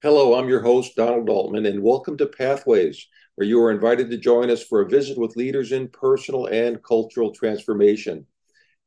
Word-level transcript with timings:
Hello, 0.00 0.38
I'm 0.38 0.48
your 0.48 0.62
host, 0.62 0.94
Donald 0.94 1.28
Altman, 1.28 1.66
and 1.66 1.82
welcome 1.82 2.16
to 2.18 2.26
Pathways, 2.26 3.08
where 3.34 3.48
you 3.48 3.60
are 3.64 3.72
invited 3.72 4.08
to 4.12 4.16
join 4.16 4.48
us 4.48 4.62
for 4.62 4.80
a 4.80 4.88
visit 4.88 5.18
with 5.18 5.34
leaders 5.34 5.72
in 5.72 5.88
personal 5.88 6.46
and 6.46 6.80
cultural 6.84 7.32
transformation. 7.32 8.24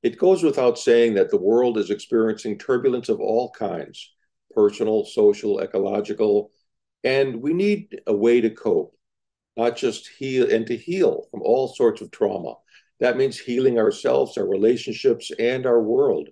It 0.04 0.18
goes 0.18 0.42
without 0.42 0.80
saying 0.80 1.16
that 1.16 1.30
the 1.30 1.36
world 1.36 1.78
is 1.78 1.90
experiencing 1.90 2.58
turbulence 2.58 3.10
of 3.10 3.20
all 3.20 3.52
kinds 3.52 4.14
personal, 4.56 5.04
social, 5.04 5.60
ecological, 5.60 6.50
and 7.04 7.42
we 7.42 7.52
need 7.52 8.00
a 8.08 8.16
way 8.16 8.40
to 8.40 8.50
cope, 8.50 8.98
not 9.58 9.76
just 9.76 10.08
heal 10.08 10.50
and 10.50 10.66
to 10.68 10.78
heal 10.78 11.28
from 11.30 11.42
all 11.42 11.68
sorts 11.68 12.00
of 12.00 12.10
trauma. 12.12 12.54
That 13.02 13.18
means 13.18 13.38
healing 13.38 13.80
ourselves, 13.80 14.38
our 14.38 14.48
relationships, 14.48 15.30
and 15.38 15.66
our 15.66 15.82
world. 15.82 16.30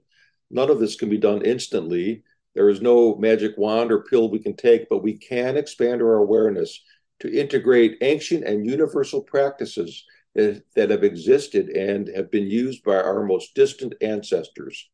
None 0.50 0.70
of 0.70 0.80
this 0.80 0.96
can 0.96 1.10
be 1.10 1.18
done 1.18 1.42
instantly 1.42 2.24
there 2.56 2.70
is 2.70 2.82
no 2.82 3.16
magic 3.16 3.58
wand 3.58 3.92
or 3.92 4.04
pill 4.04 4.30
we 4.30 4.40
can 4.40 4.56
take, 4.56 4.90
but 4.90 5.04
we 5.04 5.14
can 5.14 5.58
expand 5.58 6.02
our 6.02 6.16
awareness 6.16 6.82
to 7.20 7.32
integrate 7.32 7.98
ancient 8.02 8.44
and 8.44 8.66
universal 8.66 9.22
practices 9.22 10.06
that, 10.36 10.64
that 10.76 10.90
have 10.90 11.04
existed 11.04 11.70
and 11.70 12.10
have 12.16 12.32
been 12.32 12.48
used 12.48 12.84
by 12.84 12.96
our 12.96 13.24
most 13.24 13.54
distant 13.56 13.94
ancestors. 14.02 14.90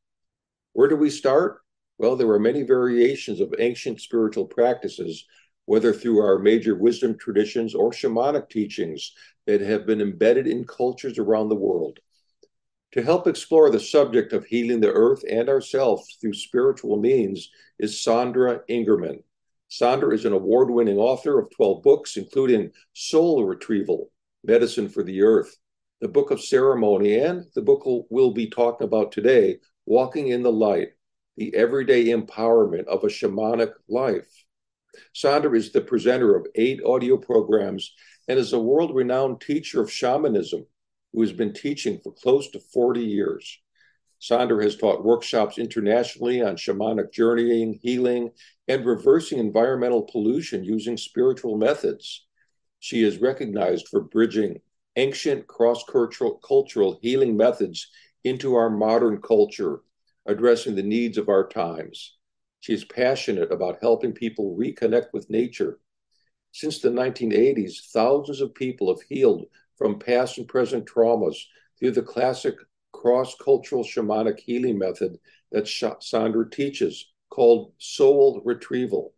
Where 0.74 0.88
do 0.88 0.96
we 0.96 1.10
start? 1.10 1.62
Well, 1.98 2.16
there 2.16 2.30
are 2.30 2.40
many 2.40 2.64
variations 2.64 3.40
of 3.40 3.54
ancient 3.60 4.02
spiritual 4.02 4.46
practices, 4.46 5.26
whether 5.66 5.94
through 5.94 6.20
our 6.20 6.40
major 6.40 6.76
wisdom 6.76 7.18
traditions 7.18 7.74
or 7.74 7.92
shamanic 7.92 8.50
teachings 8.50 9.14
that 9.48 9.62
have 9.62 9.86
been 9.86 10.02
embedded 10.02 10.48
in 10.48 10.66
cultures 10.66 11.18
around 11.18 11.50
the 11.50 11.56
world. 11.56 12.00
To 12.96 13.04
help 13.04 13.28
explore 13.28 13.70
the 13.70 13.80
subject 13.82 14.32
of 14.32 14.46
healing 14.46 14.80
the 14.80 14.90
earth 14.90 15.26
and 15.30 15.50
ourselves 15.50 16.18
through 16.22 16.32
spiritual 16.32 16.96
means 16.96 17.52
is 17.78 18.02
Sandra 18.02 18.62
Ingerman. 18.70 19.22
Sandra 19.68 20.14
is 20.14 20.24
an 20.24 20.32
award 20.32 20.70
winning 20.70 20.98
author 20.98 21.38
of 21.38 21.50
12 21.52 21.84
books, 21.84 22.16
including 22.16 22.72
Soul 22.94 23.44
Retrieval, 23.44 24.12
Medicine 24.46 24.88
for 24.88 25.04
the 25.04 25.24
Earth, 25.24 25.58
the 26.00 26.08
Book 26.08 26.32
of 26.32 26.40
Ceremony, 26.40 27.20
and 27.20 27.44
the 27.54 27.62
book 27.62 27.84
we'll 28.10 28.32
be 28.32 28.50
talking 28.50 28.88
about 28.88 29.12
today, 29.12 29.58
Walking 29.86 30.30
in 30.30 30.42
the 30.42 30.54
Light, 30.54 30.94
the 31.36 31.54
Everyday 31.54 32.06
Empowerment 32.06 32.86
of 32.86 33.04
a 33.04 33.08
Shamanic 33.08 33.74
Life. 33.90 34.46
Sandra 35.14 35.52
is 35.58 35.74
the 35.74 35.82
presenter 35.82 36.34
of 36.34 36.48
eight 36.56 36.80
audio 36.86 37.18
programs 37.18 37.94
and 38.30 38.40
is 38.40 38.54
a 38.54 38.60
world 38.60 38.96
renowned 38.96 39.42
teacher 39.42 39.82
of 39.82 39.92
shamanism 39.92 40.66
who 41.16 41.22
has 41.22 41.32
been 41.32 41.54
teaching 41.54 42.00
for 42.04 42.12
close 42.12 42.50
to 42.52 42.60
40 42.60 43.00
years. 43.00 43.60
Sandra 44.20 44.62
has 44.64 44.76
taught 44.76 45.06
workshops 45.06 45.58
internationally 45.58 46.42
on 46.42 46.58
shamanic 46.58 47.14
journeying, 47.14 47.80
healing, 47.82 48.32
and 48.68 48.86
reversing 48.86 49.40
environmental 49.40 50.02
pollution 50.02 50.64
using 50.64 50.98
spiritual 50.98 51.58
methods. 51.58 52.26
She 52.80 53.04
is 53.04 53.22
recognized 53.22 53.88
for 53.88 54.02
bridging 54.02 54.60
ancient 54.98 55.48
cross 55.48 55.84
cultural 55.86 57.00
healing 57.02 57.38
methods 57.38 57.88
into 58.24 58.56
our 58.56 58.70
modern 58.70 59.22
culture, 59.22 59.82
addressing 60.26 60.76
the 60.76 60.84
needs 60.84 61.18
of 61.18 61.30
our 61.30 61.48
times. 61.48 62.18
She 62.60 62.74
is 62.74 62.84
passionate 62.84 63.52
about 63.52 63.78
helping 63.82 64.12
people 64.12 64.58
reconnect 64.58 65.08
with 65.14 65.30
nature. 65.30 65.80
Since 66.52 66.80
the 66.80 66.90
1980s, 66.90 67.92
thousands 67.92 68.42
of 68.42 68.56
people 68.56 68.88
have 68.94 69.06
healed 69.08 69.46
from 69.78 70.00
past 70.00 70.38
and 70.38 70.48
present 70.48 70.86
traumas 70.86 71.36
through 71.80 71.92
the 71.92 72.02
classic 72.02 72.56
cross 72.94 73.36
cultural 73.44 73.84
shamanic 73.84 74.40
healing 74.40 74.78
method 74.78 75.18
that 75.52 75.68
Sandra 76.02 76.50
teaches 76.50 77.12
called 77.30 77.74
soul 77.78 78.42
retrieval. 78.46 79.14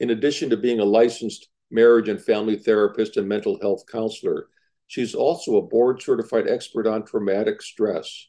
In 0.00 0.10
addition 0.10 0.50
to 0.50 0.56
being 0.56 0.80
a 0.80 0.84
licensed 0.84 1.48
marriage 1.70 2.08
and 2.08 2.20
family 2.20 2.56
therapist 2.56 3.16
and 3.16 3.28
mental 3.28 3.58
health 3.60 3.84
counselor, 3.90 4.48
she's 4.86 5.14
also 5.14 5.56
a 5.56 5.66
board 5.66 6.02
certified 6.02 6.48
expert 6.48 6.86
on 6.86 7.04
traumatic 7.04 7.62
stress. 7.62 8.28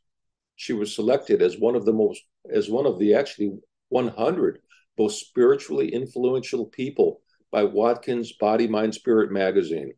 She 0.56 0.74
was 0.74 0.94
selected 0.94 1.42
as 1.42 1.58
one 1.58 1.76
of 1.76 1.86
the 1.86 1.94
most, 1.94 2.22
as 2.52 2.70
one 2.70 2.86
of 2.86 3.00
the 3.00 3.14
actually 3.14 3.58
100 3.90 4.60
most 4.98 5.26
spiritually 5.26 5.94
influential 5.94 6.66
people 6.66 7.22
by 7.52 7.64
Watkins 7.64 8.34
Body, 8.34 8.68
Mind, 8.68 8.94
Spirit 8.94 9.32
magazine. 9.32 9.94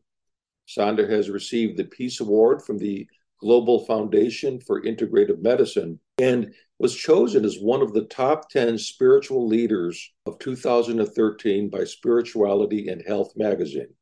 Sandra 0.73 1.05
has 1.05 1.29
received 1.29 1.75
the 1.75 1.83
Peace 1.83 2.21
Award 2.21 2.61
from 2.61 2.77
the 2.77 3.05
Global 3.41 3.83
Foundation 3.85 4.61
for 4.61 4.81
Integrative 4.81 5.41
Medicine 5.41 5.99
and 6.17 6.53
was 6.79 6.95
chosen 6.95 7.43
as 7.43 7.59
one 7.59 7.81
of 7.81 7.91
the 7.91 8.05
top 8.05 8.49
10 8.49 8.77
spiritual 8.77 9.45
leaders 9.45 10.13
of 10.25 10.39
2013 10.39 11.69
by 11.69 11.83
Spirituality 11.83 12.87
and 12.87 13.03
Health 13.05 13.33
magazine. 13.35 13.93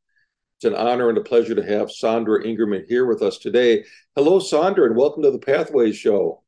It's 0.57 0.65
an 0.65 0.75
honor 0.75 1.09
and 1.09 1.17
a 1.17 1.21
pleasure 1.21 1.55
to 1.55 1.65
have 1.65 1.89
Sandra 1.89 2.43
Ingerman 2.43 2.85
here 2.87 3.07
with 3.07 3.23
us 3.23 3.39
today. 3.39 3.83
Hello, 4.15 4.37
Sandra, 4.37 4.85
and 4.85 4.95
welcome 4.95 5.23
to 5.23 5.31
the 5.31 5.39
Pathways 5.39 5.97
Show. 5.97 6.43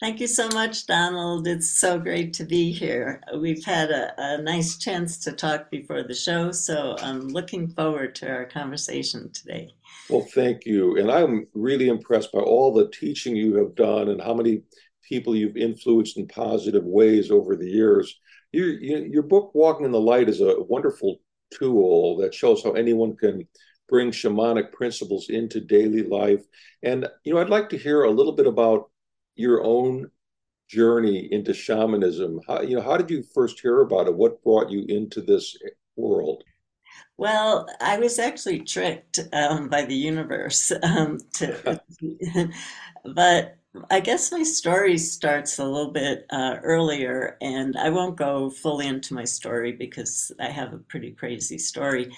Thank 0.00 0.20
you 0.20 0.26
so 0.26 0.48
much, 0.48 0.86
Donald. 0.86 1.46
It's 1.46 1.78
so 1.78 1.98
great 1.98 2.34
to 2.34 2.44
be 2.44 2.72
here. 2.72 3.22
We've 3.38 3.64
had 3.64 3.90
a, 3.90 4.12
a, 4.18 4.42
nice 4.42 4.76
chance 4.76 5.18
to 5.18 5.32
talk 5.32 5.70
before 5.70 6.02
the 6.02 6.14
show, 6.14 6.50
so 6.50 6.96
I'm 6.98 7.28
looking 7.28 7.68
forward 7.68 8.16
to 8.16 8.28
our 8.28 8.44
conversation 8.44 9.30
today. 9.32 9.70
Well, 10.10 10.26
thank 10.34 10.66
you. 10.66 10.98
And 10.98 11.10
I'm 11.10 11.46
really 11.54 11.88
impressed 11.88 12.32
by 12.32 12.40
all 12.40 12.72
the 12.72 12.90
teaching 12.90 13.36
you 13.36 13.54
have 13.54 13.76
done 13.76 14.08
and 14.08 14.20
how 14.20 14.34
many 14.34 14.62
people 15.08 15.36
you've 15.36 15.56
influenced 15.56 16.18
in 16.18 16.26
positive 16.26 16.84
ways 16.84 17.30
over 17.30 17.54
the 17.54 17.70
years. 17.70 18.18
Your, 18.50 18.70
your 18.70 19.22
book, 19.22 19.52
Walking 19.54 19.86
in 19.86 19.92
the 19.92 20.00
Light, 20.00 20.28
is 20.28 20.40
a 20.40 20.60
wonderful 20.62 21.20
tool 21.52 22.16
that 22.16 22.34
shows 22.34 22.64
how 22.64 22.72
anyone 22.72 23.16
can 23.16 23.46
bring 23.88 24.10
shamanic 24.10 24.72
principles 24.72 25.28
into 25.28 25.60
daily 25.60 26.02
life. 26.02 26.42
And, 26.82 27.06
you 27.24 27.32
know, 27.32 27.40
I'd 27.40 27.48
like 27.48 27.68
to 27.70 27.78
hear 27.78 28.02
a 28.02 28.10
little 28.10 28.32
bit 28.32 28.46
about 28.46 28.90
your 29.36 29.64
own 29.64 30.10
journey 30.68 31.28
into 31.30 31.54
shamanism. 31.54 32.40
How 32.46 32.62
you 32.62 32.76
know 32.76 32.82
how 32.82 32.96
did 32.96 33.10
you 33.10 33.22
first 33.34 33.60
hear 33.60 33.80
about 33.80 34.06
it? 34.06 34.14
What 34.14 34.42
brought 34.42 34.70
you 34.70 34.84
into 34.88 35.20
this 35.20 35.56
world? 35.96 36.44
Well, 37.16 37.68
I 37.80 37.98
was 37.98 38.18
actually 38.18 38.60
tricked 38.60 39.20
um, 39.32 39.68
by 39.68 39.84
the 39.84 39.94
universe 39.94 40.72
um, 40.82 41.20
to, 41.34 41.80
but 43.14 43.56
I 43.90 44.00
guess 44.00 44.32
my 44.32 44.42
story 44.42 44.98
starts 44.98 45.58
a 45.58 45.64
little 45.64 45.92
bit 45.92 46.26
uh, 46.30 46.56
earlier, 46.62 47.36
and 47.40 47.76
I 47.76 47.90
won't 47.90 48.16
go 48.16 48.50
fully 48.50 48.86
into 48.86 49.14
my 49.14 49.24
story 49.24 49.72
because 49.72 50.32
I 50.40 50.50
have 50.50 50.72
a 50.72 50.78
pretty 50.78 51.12
crazy 51.12 51.58
story. 51.58 52.14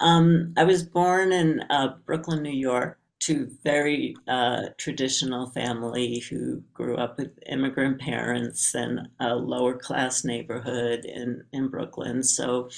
Um, 0.00 0.52
I 0.56 0.64
was 0.64 0.82
born 0.82 1.32
in 1.32 1.60
uh, 1.70 1.94
Brooklyn, 2.04 2.42
New 2.42 2.50
York, 2.50 2.98
to 3.22 3.48
very 3.62 4.16
uh, 4.26 4.62
traditional 4.78 5.46
family 5.50 6.18
who 6.28 6.60
grew 6.74 6.96
up 6.96 7.18
with 7.18 7.38
immigrant 7.46 8.00
parents 8.00 8.74
and 8.74 9.08
a 9.20 9.36
lower 9.36 9.74
class 9.74 10.24
neighborhood 10.24 11.04
in, 11.04 11.44
in 11.52 11.68
Brooklyn. 11.68 12.24
So, 12.24 12.68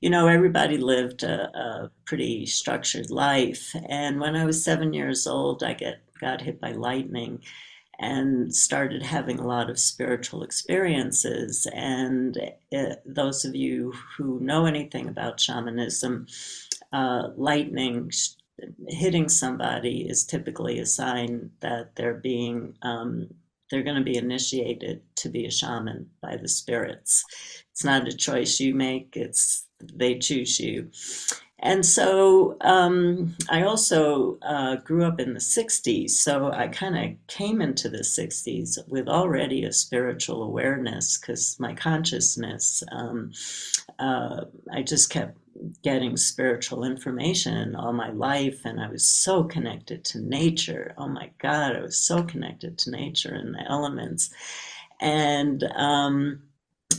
you 0.00 0.10
know, 0.10 0.26
everybody 0.26 0.76
lived 0.76 1.22
a, 1.22 1.56
a 1.56 1.90
pretty 2.04 2.46
structured 2.46 3.10
life. 3.10 3.76
And 3.88 4.18
when 4.18 4.34
I 4.34 4.44
was 4.44 4.64
seven 4.64 4.92
years 4.92 5.28
old, 5.28 5.62
I 5.62 5.74
get 5.74 6.00
got 6.20 6.40
hit 6.40 6.60
by 6.60 6.72
lightning 6.72 7.40
and 8.00 8.52
started 8.52 9.02
having 9.02 9.38
a 9.38 9.46
lot 9.46 9.70
of 9.70 9.78
spiritual 9.78 10.42
experiences. 10.42 11.68
And 11.72 12.36
uh, 12.76 12.94
those 13.06 13.44
of 13.44 13.54
you 13.54 13.92
who 14.16 14.40
know 14.40 14.66
anything 14.66 15.08
about 15.08 15.38
shamanism, 15.38 16.26
uh, 16.92 17.28
lightning 17.36 18.10
hitting 18.88 19.28
somebody 19.28 20.02
is 20.08 20.24
typically 20.24 20.78
a 20.78 20.86
sign 20.86 21.50
that 21.60 21.96
they're 21.96 22.14
being 22.14 22.76
um, 22.82 23.28
they're 23.70 23.82
going 23.82 23.96
to 23.96 24.04
be 24.04 24.18
initiated 24.18 25.00
to 25.16 25.30
be 25.30 25.46
a 25.46 25.50
shaman 25.50 26.10
by 26.20 26.36
the 26.36 26.48
spirits. 26.48 27.24
It's 27.70 27.84
not 27.84 28.06
a 28.06 28.12
choice 28.12 28.60
you 28.60 28.74
make; 28.74 29.16
it's 29.16 29.66
they 29.80 30.18
choose 30.18 30.60
you. 30.60 30.90
And 31.64 31.86
so 31.86 32.56
um, 32.62 33.36
I 33.48 33.62
also 33.62 34.36
uh, 34.42 34.76
grew 34.76 35.04
up 35.04 35.20
in 35.20 35.32
the 35.32 35.38
60s, 35.38 36.10
so 36.10 36.50
I 36.50 36.66
kind 36.66 36.98
of 36.98 37.26
came 37.28 37.62
into 37.62 37.88
the 37.88 37.98
60s 37.98 38.78
with 38.88 39.06
already 39.08 39.64
a 39.64 39.72
spiritual 39.72 40.42
awareness 40.42 41.18
because 41.18 41.56
my 41.60 41.72
consciousness, 41.72 42.82
um, 42.90 43.30
uh, 44.00 44.46
I 44.72 44.82
just 44.82 45.10
kept 45.10 45.38
getting 45.82 46.16
spiritual 46.16 46.84
information 46.84 47.76
all 47.76 47.92
my 47.92 48.10
life 48.10 48.60
and 48.64 48.80
I 48.80 48.88
was 48.88 49.06
so 49.06 49.44
connected 49.44 50.04
to 50.06 50.20
nature. 50.20 50.94
Oh 50.98 51.08
my 51.08 51.30
God, 51.38 51.76
I 51.76 51.80
was 51.80 51.98
so 51.98 52.22
connected 52.22 52.78
to 52.78 52.90
nature 52.90 53.34
and 53.34 53.54
the 53.54 53.62
elements. 53.70 54.30
And 55.00 55.64
um, 55.76 56.42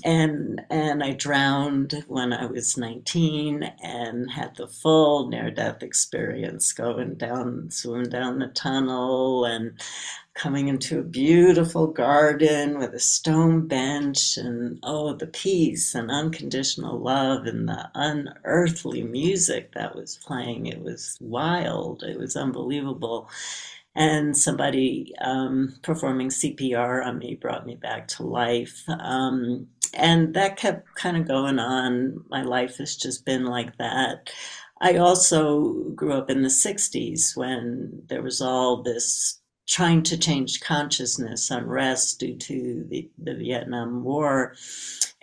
and 0.03 0.61
and 0.69 1.03
I 1.03 1.11
drowned 1.13 2.03
when 2.07 2.33
I 2.33 2.45
was 2.45 2.77
19 2.77 3.63
and 3.83 4.31
had 4.31 4.55
the 4.57 4.67
full 4.67 5.27
near 5.29 5.51
death 5.51 5.83
experience 5.83 6.73
going 6.73 7.15
down 7.15 7.71
swimming 7.71 8.09
down 8.09 8.39
the 8.39 8.47
tunnel 8.47 9.45
and 9.45 9.79
coming 10.33 10.67
into 10.67 10.99
a 10.99 11.03
beautiful 11.03 11.87
garden 11.87 12.79
with 12.79 12.93
a 12.93 12.99
stone 12.99 13.67
bench 13.67 14.37
and 14.37 14.79
oh 14.83 15.13
the 15.13 15.27
peace 15.27 15.95
and 15.95 16.11
unconditional 16.11 16.99
love 16.99 17.45
and 17.45 17.67
the 17.69 17.89
unearthly 17.95 19.03
music 19.03 19.73
that 19.73 19.95
was 19.95 20.17
playing. 20.25 20.65
It 20.67 20.81
was 20.81 21.17
wild. 21.21 22.03
It 22.03 22.17
was 22.19 22.35
unbelievable. 22.35 23.29
And 23.95 24.35
somebody 24.35 25.13
um, 25.21 25.75
performing 25.83 26.29
CPR 26.29 27.05
on 27.05 27.19
me 27.19 27.35
brought 27.35 27.65
me 27.67 27.75
back 27.75 28.07
to 28.09 28.23
life. 28.23 28.83
Um, 28.89 29.67
and 29.93 30.33
that 30.33 30.57
kept 30.57 30.95
kind 30.95 31.17
of 31.17 31.27
going 31.27 31.59
on. 31.59 32.23
My 32.29 32.43
life 32.43 32.77
has 32.77 32.95
just 32.95 33.25
been 33.25 33.45
like 33.45 33.77
that. 33.77 34.31
I 34.81 34.97
also 34.97 35.73
grew 35.95 36.13
up 36.13 36.29
in 36.29 36.41
the 36.41 36.49
60s 36.49 37.37
when 37.37 38.03
there 38.07 38.21
was 38.21 38.41
all 38.41 38.83
this 38.83 39.39
trying 39.67 40.03
to 40.03 40.17
change 40.17 40.59
consciousness, 40.59 41.49
unrest 41.49 42.19
due 42.19 42.35
to 42.35 42.85
the, 42.89 43.09
the 43.17 43.35
Vietnam 43.35 44.03
War. 44.03 44.55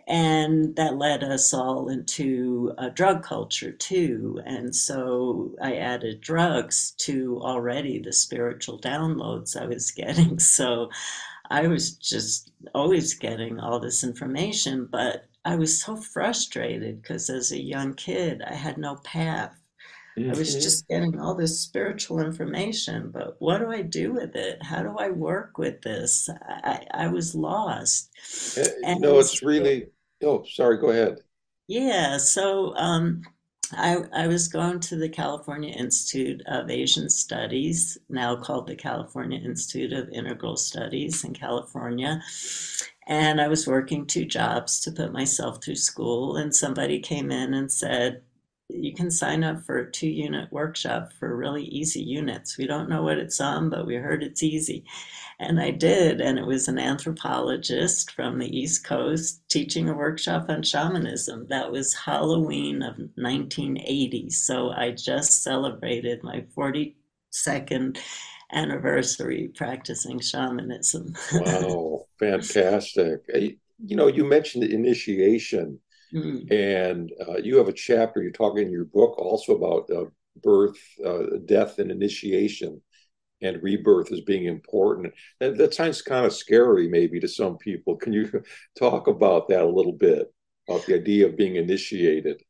And 0.07 0.75
that 0.77 0.97
led 0.97 1.23
us 1.23 1.53
all 1.53 1.89
into 1.89 2.73
a 2.79 2.91
drug 2.91 3.23
culture 3.23 3.71
too. 3.71 4.41
And 4.45 4.75
so 4.75 5.55
I 5.63 5.77
added 5.77 6.21
drugs 6.21 6.93
to 7.03 7.39
already 7.43 8.01
the 8.01 8.13
spiritual 8.13 8.81
downloads 8.81 9.61
I 9.61 9.67
was 9.67 9.91
getting. 9.91 10.39
So 10.39 10.91
I 11.51 11.67
was 11.69 11.93
just 11.97 12.53
always 12.75 13.15
getting 13.15 13.61
all 13.61 13.81
this 13.81 14.05
information, 14.05 14.87
but 14.87 15.27
I 15.45 15.57
was 15.57 15.83
so 15.83 15.97
frustrated 15.97 17.03
because 17.03 17.31
as 17.31 17.53
a 17.53 17.61
young 17.61 17.95
kid, 17.95 18.43
I 18.43 18.55
had 18.55 18.79
no 18.79 18.97
path. 18.97 19.57
I 20.29 20.35
was 20.35 20.57
hmm 20.57 20.59
just 20.59 20.89
getting 20.89 21.21
all 21.21 21.35
this 21.35 21.61
spiritual 21.61 22.21
information, 22.21 23.11
but 23.11 23.37
what 23.41 23.59
do 23.59 23.71
I 23.71 23.83
do 23.83 24.13
with 24.15 24.37
it? 24.37 24.63
How 24.63 24.83
do 24.83 24.97
I 24.99 25.11
work 25.11 25.59
with 25.59 25.83
this? 25.83 26.29
I, 26.49 26.87
I 26.93 27.09
was 27.09 27.35
lost. 27.35 28.11
you 28.57 29.01
know, 29.01 29.19
And 29.19 29.21
it's 29.21 29.43
really, 29.43 29.89
oh, 30.23 30.45
sorry, 30.45 30.79
go 30.79 30.91
ahead. 30.91 31.19
yeah, 31.69 32.19
so 32.19 32.75
um, 32.77 33.23
I, 33.73 33.99
I 34.13 34.27
was 34.27 34.49
going 34.49 34.81
to 34.81 34.97
the 34.97 35.09
California 35.09 35.73
Institute 35.73 36.43
of 36.47 36.71
Asian 36.71 37.09
Studies, 37.09 37.99
now 38.09 38.37
called 38.37 38.67
the 38.67 38.77
California 38.77 39.39
Institute 39.39 39.93
of 39.93 40.09
Integral 40.11 40.57
Studies 40.57 41.25
in 41.25 41.35
California. 41.35 42.23
And 43.07 43.41
I 43.41 43.49
was 43.49 43.67
working 43.67 44.07
two 44.07 44.25
jobs 44.25 44.81
to 44.81 44.93
put 44.93 45.13
myself 45.13 45.63
through 45.63 45.77
school. 45.77 46.37
And 46.37 46.55
somebody 46.55 47.01
came 47.01 47.31
in 47.31 47.55
and 47.55 47.71
said, 47.71 48.23
You 48.73 48.95
can 48.95 49.11
sign 49.11 49.45
up 49.45 49.65
for 49.65 49.79
a 49.79 49.91
two 49.91 50.09
unit 50.09 50.51
workshop 50.53 51.13
for 51.19 51.37
really 51.37 51.65
easy 51.65 52.03
units. 52.03 52.59
We 52.59 52.67
don't 52.67 52.89
know 52.89 53.03
what 53.03 53.19
it's 53.19 53.41
on, 53.41 53.71
but 53.71 53.87
we 53.87 53.97
heard 53.97 54.23
it's 54.23 54.43
easy. 54.43 54.85
And 55.39 55.61
I 55.61 55.71
did, 55.71 56.21
and 56.21 56.39
it 56.39 56.47
was 56.47 56.69
an 56.69 56.79
anthropologist 56.79 58.11
from 58.13 58.39
the 58.39 58.59
East 58.59 58.85
Coast 58.85 59.41
teaching 59.49 59.89
a 59.89 59.95
workshop 59.95 60.47
on 60.51 60.63
shamanism. 60.63 61.47
That 61.49 61.73
was 61.73 61.95
Halloween 61.95 62.83
of 62.83 62.99
1980. 62.99 64.31
So 64.31 64.71
I 64.71 64.91
just 64.91 65.43
celebrated 65.43 66.23
my 66.23 66.45
42nd 66.55 67.99
anniversary 68.53 69.51
practicing 69.55 70.21
shamanism. 70.21 71.15
Wow, 71.33 72.07
fantastic. 72.19 73.23
You 73.83 73.97
know, 73.97 74.09
you 74.09 74.25
mentioned 74.25 74.65
the 74.65 74.75
initiation, 74.75 75.81
Mm, 76.15 76.51
and 76.51 77.13
uh, 77.29 77.37
you 77.39 77.57
have 77.59 77.69
a 77.69 77.73
chapter 77.73 78.23
you 78.23 78.33
talk 78.33 78.59
in 78.59 78.71
your 78.71 78.85
book 78.85 79.19
also 79.19 79.55
about 79.55 79.91
uh, 79.91 80.07
birth, 80.43 80.79
uh, 81.05 81.39
death, 81.45 81.79
and 81.79 81.91
initiation, 81.91 82.81
and 83.43 83.63
rebirth 83.63 84.13
as 84.13 84.21
being 84.21 84.47
important. 84.47 85.15
That, 85.39 85.57
that 85.59 85.75
sounds 85.75 86.03
kind 86.03 86.27
of 86.27 86.33
scary, 86.33 86.89
maybe, 86.89 87.21
to 87.21 87.29
some 87.29 87.59
people. 87.59 87.97
Can 87.97 88.13
you 88.13 88.43
talk 88.79 89.07
about 89.07 89.49
that 89.49 89.63
a 89.63 89.69
little 89.69 89.93
bit, 89.93 90.33
about 90.69 90.87
the 90.87 90.95
idea 90.95 91.27
of 91.27 91.37
being 91.37 91.57
initiated? 91.57 92.43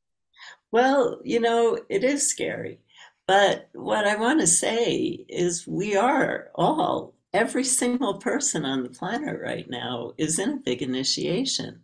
Well, 0.72 1.20
you 1.24 1.40
know, 1.40 1.78
it 1.88 2.04
is 2.04 2.28
scary. 2.28 2.80
But 3.26 3.68
what 3.72 4.06
I 4.06 4.16
want 4.16 4.40
to 4.40 4.46
say 4.46 5.24
is 5.28 5.66
we 5.66 5.96
are 5.96 6.50
all, 6.54 7.14
every 7.32 7.64
single 7.64 8.18
person 8.18 8.64
on 8.64 8.82
the 8.82 8.88
planet 8.88 9.38
right 9.40 9.68
now 9.68 10.12
is 10.18 10.38
in 10.38 10.50
a 10.50 10.56
big 10.56 10.82
initiation. 10.82 11.82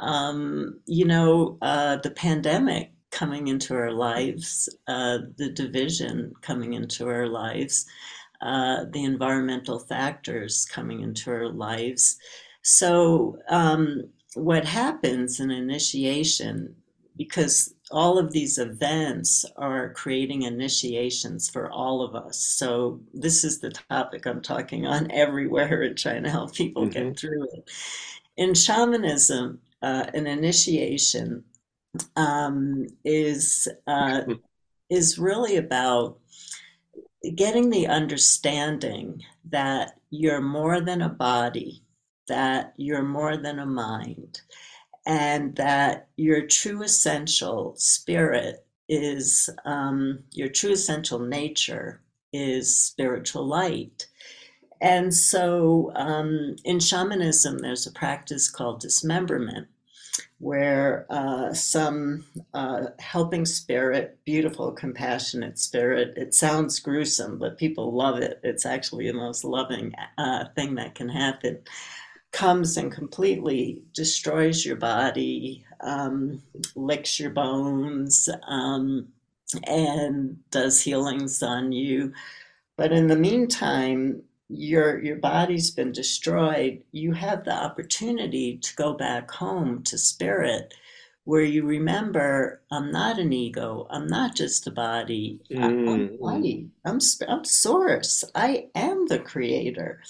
Um, 0.00 0.80
you 0.86 1.06
know, 1.06 1.58
uh, 1.62 1.98
the 1.98 2.10
pandemic 2.10 2.92
coming 3.12 3.48
into 3.48 3.74
our 3.74 3.92
lives, 3.92 4.68
uh, 4.88 5.18
the 5.38 5.50
division 5.50 6.34
coming 6.42 6.74
into 6.74 7.08
our 7.08 7.28
lives, 7.28 7.86
uh, 8.42 8.84
the 8.92 9.04
environmental 9.04 9.78
factors 9.80 10.66
coming 10.66 11.00
into 11.02 11.30
our 11.30 11.48
lives. 11.48 12.18
So, 12.62 13.38
um, 13.48 14.04
what 14.34 14.64
happens 14.64 15.40
in 15.40 15.50
initiation, 15.50 16.76
because 17.16 17.74
all 17.90 18.18
of 18.18 18.32
these 18.32 18.58
events 18.58 19.44
are 19.56 19.92
creating 19.94 20.42
initiations 20.42 21.50
for 21.50 21.70
all 21.70 22.02
of 22.02 22.14
us. 22.14 22.38
So, 22.38 23.00
this 23.14 23.44
is 23.44 23.60
the 23.60 23.70
topic 23.90 24.26
I'm 24.26 24.42
talking 24.42 24.86
on 24.86 25.10
everywhere 25.12 25.82
and 25.82 25.98
trying 25.98 26.24
to 26.24 26.30
help 26.30 26.54
people 26.54 26.86
hmm 26.86 26.88
get 26.88 27.18
through 27.18 27.44
it. 27.54 27.70
In 28.36 28.54
shamanism, 28.54 29.60
uh, 29.82 30.06
an 30.14 30.26
initiation 30.26 31.44
um, 32.16 32.86
is 33.04 33.68
uh, 33.86 34.22
is 34.90 35.18
really 35.18 35.56
about 35.56 36.18
getting 37.36 37.70
the 37.70 37.86
understanding 37.86 39.22
that 39.50 39.92
you're 40.10 40.40
more 40.40 40.80
than 40.80 41.02
a 41.02 41.08
body, 41.08 41.82
that 42.28 42.74
you're 42.76 43.02
more 43.02 43.36
than 43.36 43.58
a 43.60 43.66
mind, 43.66 44.40
and 45.06 45.54
that 45.56 46.08
your 46.16 46.46
true 46.46 46.82
essential 46.82 47.74
spirit 47.76 48.66
is 48.88 49.48
um, 49.64 50.20
your 50.32 50.48
true 50.48 50.72
essential 50.72 51.20
nature 51.20 52.02
is 52.32 52.76
spiritual 52.76 53.46
light. 53.46 54.06
And 54.80 55.12
so 55.14 55.92
um, 55.94 56.56
in 56.64 56.80
shamanism, 56.80 57.58
there's 57.58 57.86
a 57.86 57.92
practice 57.92 58.50
called 58.50 58.80
dismemberment 58.80 59.68
where 60.38 61.06
uh, 61.10 61.52
some 61.52 62.24
uh, 62.54 62.86
helping 62.98 63.44
spirit, 63.44 64.18
beautiful, 64.24 64.72
compassionate 64.72 65.58
spirit, 65.58 66.14
it 66.16 66.34
sounds 66.34 66.80
gruesome, 66.80 67.38
but 67.38 67.58
people 67.58 67.92
love 67.92 68.18
it. 68.18 68.40
It's 68.42 68.64
actually 68.64 69.06
the 69.06 69.14
most 69.14 69.44
loving 69.44 69.94
uh, 70.16 70.46
thing 70.54 70.76
that 70.76 70.94
can 70.94 71.10
happen. 71.10 71.58
Comes 72.32 72.78
and 72.78 72.90
completely 72.90 73.82
destroys 73.92 74.64
your 74.64 74.76
body, 74.76 75.64
um, 75.82 76.42
licks 76.74 77.20
your 77.20 77.30
bones, 77.30 78.28
um, 78.48 79.08
and 79.64 80.38
does 80.50 80.80
healings 80.80 81.42
on 81.42 81.72
you. 81.72 82.14
But 82.76 82.92
in 82.92 83.08
the 83.08 83.16
meantime, 83.16 84.22
your 84.50 85.02
your 85.02 85.16
body's 85.16 85.70
been 85.70 85.92
destroyed. 85.92 86.82
You 86.92 87.12
have 87.12 87.44
the 87.44 87.54
opportunity 87.54 88.58
to 88.58 88.76
go 88.76 88.94
back 88.94 89.30
home 89.30 89.82
to 89.84 89.98
spirit, 89.98 90.74
where 91.24 91.42
you 91.42 91.64
remember, 91.64 92.62
I'm 92.70 92.90
not 92.90 93.18
an 93.18 93.32
ego. 93.32 93.86
I'm 93.90 94.06
not 94.06 94.34
just 94.36 94.66
a 94.66 94.70
body. 94.72 95.40
I'm 95.56 95.86
mm 95.86 96.20
light. 96.20 96.66
I'm 96.84 96.98
I'm 97.28 97.44
source. 97.44 98.24
I 98.34 98.68
am 98.74 99.06
the 99.08 99.20
creator. 99.20 100.02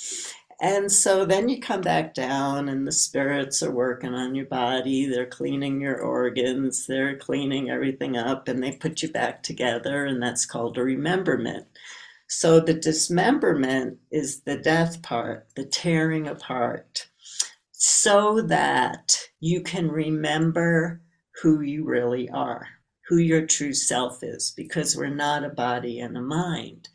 And 0.63 0.93
so 0.93 1.25
then 1.25 1.49
you 1.49 1.61
come 1.61 1.81
back 1.81 2.15
down, 2.15 2.69
and 2.69 2.87
the 2.87 2.93
spirits 2.93 3.63
are 3.63 3.71
working 3.71 4.15
on 4.15 4.35
your 4.35 4.47
body. 4.47 5.07
They're 5.07 5.27
cleaning 5.27 5.81
your 5.81 6.01
organs, 6.01 6.87
they're 6.87 7.17
cleaning 7.17 7.71
everything 7.71 8.17
up, 8.17 8.49
and 8.49 8.63
they 8.63 8.73
put 8.73 9.03
you 9.03 9.11
back 9.11 9.43
together, 9.43 10.05
and 10.05 10.23
that's 10.23 10.45
called 10.47 10.77
a 10.79 10.83
rememberment. 10.83 11.67
So 12.33 12.61
the 12.61 12.75
dismemberment 12.75 13.99
is 14.13 14.43
the 14.43 14.57
death 14.57 15.03
part, 15.03 15.49
the 15.57 15.65
tearing 15.65 16.29
apart, 16.29 17.09
so 17.73 18.41
that 18.43 19.21
you 19.41 19.63
can 19.63 19.91
remember 19.91 21.03
who 21.43 21.63
you 21.63 21.85
really 21.85 22.31
are, 22.31 22.69
who 23.09 23.17
your 23.17 23.47
true 23.47 23.75
self 23.75 24.23
is, 24.23 24.53
because 24.57 24.97
we're 24.97 25.09
not 25.09 25.43
a 25.43 25.49
body 25.49 25.99
and 25.99 26.17
a 26.17 26.23
mind. 26.23 26.89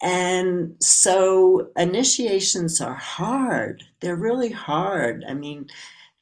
And 0.00 0.74
so 0.80 1.70
initiations 1.76 2.80
are 2.80 2.94
hard. 2.94 3.82
They're 4.00 4.16
really 4.16 4.52
hard. 4.52 5.22
I 5.28 5.34
mean, 5.34 5.66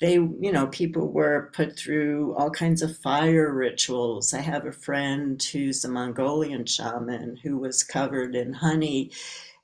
they, 0.00 0.14
you 0.14 0.50
know, 0.52 0.66
people 0.68 1.08
were 1.12 1.50
put 1.54 1.76
through 1.76 2.34
all 2.36 2.50
kinds 2.50 2.82
of 2.82 2.96
fire 2.98 3.52
rituals. 3.52 4.32
I 4.32 4.40
have 4.40 4.66
a 4.66 4.72
friend 4.72 5.42
who's 5.42 5.84
a 5.84 5.90
Mongolian 5.90 6.64
shaman 6.66 7.36
who 7.42 7.58
was 7.58 7.84
covered 7.84 8.34
in 8.34 8.54
honey 8.54 9.12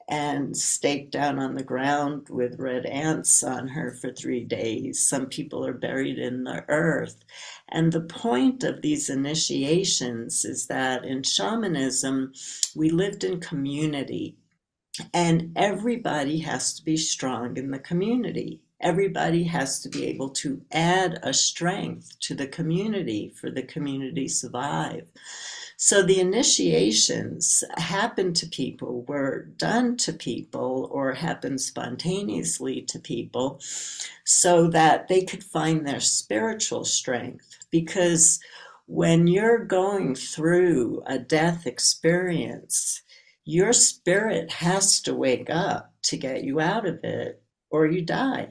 and 0.09 0.57
staked 0.57 1.11
down 1.11 1.39
on 1.39 1.55
the 1.57 1.65
ground 1.65 2.29
with 2.29 2.61
red 2.61 2.87
ants 2.87 3.43
on 3.43 3.69
her 3.69 3.91
for 3.91 4.13
three 4.13 4.45
days. 4.45 5.05
Some 5.05 5.27
people 5.27 5.67
are 5.67 5.73
buried 5.73 6.19
in 6.19 6.45
the 6.45 6.65
earth. 6.69 7.25
And 7.71 7.93
the 7.93 8.03
point 8.03 8.63
of 8.63 8.83
these 8.83 9.11
initiations 9.11 10.45
is 10.45 10.67
that 10.67 11.05
in 11.05 11.23
shamanism, 11.25 12.35
we 12.77 12.91
lived 12.91 13.25
in 13.25 13.41
community, 13.41 14.37
and 15.13 15.53
everybody 15.57 16.39
has 16.41 16.75
to 16.75 16.85
be 16.85 16.97
strong 16.97 17.57
in 17.57 17.71
the 17.71 17.79
community. 17.81 18.61
Everybody 18.81 19.45
has 19.45 19.81
to 19.81 19.89
be 19.89 20.05
able 20.07 20.29
to 20.31 20.61
add 20.71 21.19
a 21.23 21.33
strength 21.33 22.19
to 22.21 22.35
the 22.35 22.47
community 22.47 23.33
for 23.35 23.51
the 23.51 23.63
community 23.63 24.27
to 24.27 24.33
survive. 24.33 25.09
So 25.79 26.03
the 26.03 26.21
initiations 26.21 27.63
happen 27.77 28.33
to 28.35 28.47
people, 28.47 29.03
were 29.03 29.45
done 29.57 29.97
to 29.99 30.13
people, 30.13 30.89
or 30.91 31.13
happened 31.13 31.61
spontaneously 31.61 32.83
to 32.83 32.99
people 32.99 33.61
so 34.25 34.69
that 34.69 35.09
they 35.09 35.23
could 35.25 35.45
find 35.45 35.87
their 35.87 36.01
spiritual 36.01 36.85
strength. 36.85 37.67
Because 37.71 38.41
when 38.87 39.27
you're 39.27 39.65
going 39.65 40.15
through 40.15 41.03
a 41.07 41.19
death 41.19 41.67
experience, 41.67 43.03
your 43.45 43.73
spirit 43.73 44.51
has 44.51 45.01
to 45.03 45.15
wake 45.15 45.51
up 45.51 45.93
to 46.03 46.17
get 46.17 46.45
you 46.45 46.61
out 46.61 46.87
of 46.87 47.03
it, 47.05 47.43
or 47.71 47.87
you 47.87 48.03
die. 48.03 48.49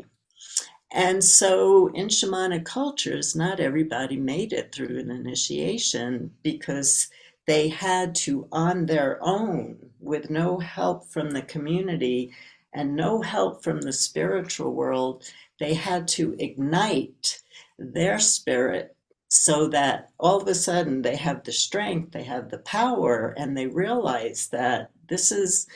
And 0.91 1.23
so 1.23 1.87
in 1.87 2.07
shamanic 2.07 2.65
cultures, 2.65 3.35
not 3.35 3.59
everybody 3.59 4.17
made 4.17 4.53
it 4.53 4.73
through 4.73 4.99
an 4.99 5.11
initiation 5.11 6.31
because 6.43 7.09
they 7.47 7.67
had 7.67 8.15
to, 8.15 8.47
on 8.51 8.85
their 8.85 9.19
own, 9.21 9.77
with 9.99 10.29
no 10.29 10.59
help 10.59 11.05
from 11.05 11.31
the 11.31 11.41
community 11.41 12.31
and 12.73 12.95
no 12.95 13.21
help 13.21 13.63
from 13.63 13.81
the 13.81 13.93
spiritual 13.93 14.73
world, 14.73 15.23
they 15.59 15.73
had 15.73 16.07
to 16.07 16.35
ignite 16.39 17.41
their 17.77 18.19
spirit 18.19 18.95
so 19.29 19.67
that 19.67 20.09
all 20.19 20.41
of 20.41 20.47
a 20.47 20.55
sudden 20.55 21.01
they 21.01 21.15
have 21.15 21.43
the 21.43 21.51
strength, 21.51 22.11
they 22.11 22.23
have 22.23 22.49
the 22.49 22.59
power, 22.59 23.33
and 23.37 23.57
they 23.57 23.67
realize 23.67 24.47
that 24.47 24.91
this 25.09 25.31
is 25.31 25.67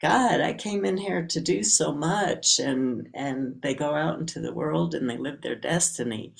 God, 0.00 0.40
I 0.40 0.52
came 0.52 0.84
in 0.84 0.96
here 0.96 1.26
to 1.26 1.40
do 1.40 1.62
so 1.62 1.92
much, 1.92 2.58
and 2.58 3.08
and 3.14 3.60
they 3.62 3.74
go 3.74 3.94
out 3.94 4.18
into 4.18 4.40
the 4.40 4.52
world 4.52 4.94
and 4.94 5.08
they 5.08 5.16
live 5.16 5.40
their 5.40 5.56
destiny. 5.56 6.34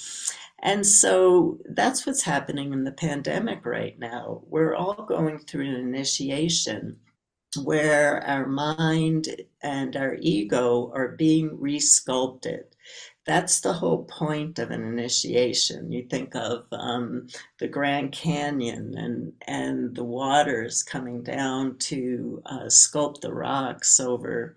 And 0.61 0.87
so 0.87 1.59
that's 1.71 2.07
what's 2.07 2.23
happening 2.23 2.73
in 2.73 2.85
the 2.85 2.93
pandemic 2.93 3.65
right 3.67 3.99
now. 3.99 4.43
We're 4.47 4.75
all 4.75 5.07
going 5.07 5.39
through 5.39 5.67
an 5.69 5.75
initiation 5.75 6.99
where 7.63 8.23
our 8.27 8.47
mind 8.47 9.29
and 9.63 9.97
our 9.97 10.17
ego 10.21 10.91
are 10.95 11.09
being 11.09 11.51
resculpted. 11.51 12.65
That's 13.26 13.61
the 13.61 13.73
whole 13.73 14.04
point 14.04 14.59
of 14.61 14.71
an 14.71 14.83
initiation. 14.85 15.90
You 15.90 16.04
think 16.04 16.35
of 16.37 16.66
um, 16.73 17.26
the 17.59 17.66
Grand 17.68 18.12
Canyon 18.12 18.97
and, 18.97 19.33
and 19.49 19.95
the 19.97 20.04
waters 20.04 20.83
coming 20.85 21.23
down 21.23 21.76
to 21.78 22.40
uh, 22.47 22.64
sculpt 22.66 23.21
the 23.21 23.33
rocks 23.35 23.99
over 23.99 24.56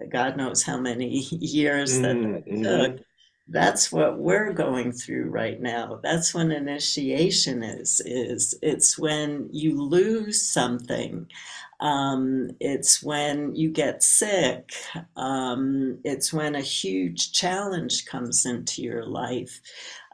uh, 0.00 0.06
God 0.10 0.36
knows 0.36 0.62
how 0.62 0.78
many 0.78 1.08
years 1.30 2.00
that, 2.00 2.20
Mm, 2.22 2.42
took. 2.62 2.92
mhm. 2.92 3.04
That's 3.46 3.92
what 3.92 4.18
we're 4.18 4.52
going 4.52 4.92
through 4.92 5.26
right 5.30 5.60
now. 5.60 6.00
That's 6.02 6.32
when 6.34 6.50
initiation 6.50 7.62
is, 7.62 8.00
is 8.06 8.54
it's 8.62 8.98
when 8.98 9.48
you 9.52 9.80
lose 9.82 10.42
something 10.42 11.26
um, 11.80 12.50
it's 12.60 13.02
when 13.02 13.54
you 13.54 13.70
get 13.70 14.02
sick. 14.02 14.72
Um, 15.16 15.98
it's 16.04 16.32
when 16.32 16.54
a 16.54 16.60
huge 16.62 17.32
challenge 17.32 18.06
comes 18.06 18.46
into 18.46 18.82
your 18.82 19.04
life. 19.04 19.60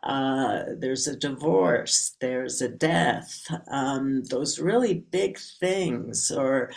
Uh, 0.02 0.64
there's 0.78 1.06
a 1.06 1.16
divorce, 1.16 2.16
there's 2.20 2.62
a 2.62 2.68
death, 2.68 3.46
um, 3.70 4.24
those 4.24 4.58
really 4.58 4.94
big 5.12 5.38
things, 5.38 6.32
or 6.32 6.72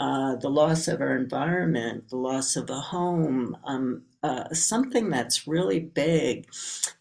uh, 0.00 0.36
the 0.36 0.48
loss 0.48 0.88
of 0.88 1.00
our 1.00 1.16
environment, 1.16 2.08
the 2.08 2.16
loss 2.16 2.56
of 2.56 2.70
a 2.70 2.80
home, 2.80 3.56
um, 3.64 4.02
uh, 4.22 4.52
something 4.52 5.10
that's 5.10 5.46
really 5.46 5.80
big 5.80 6.46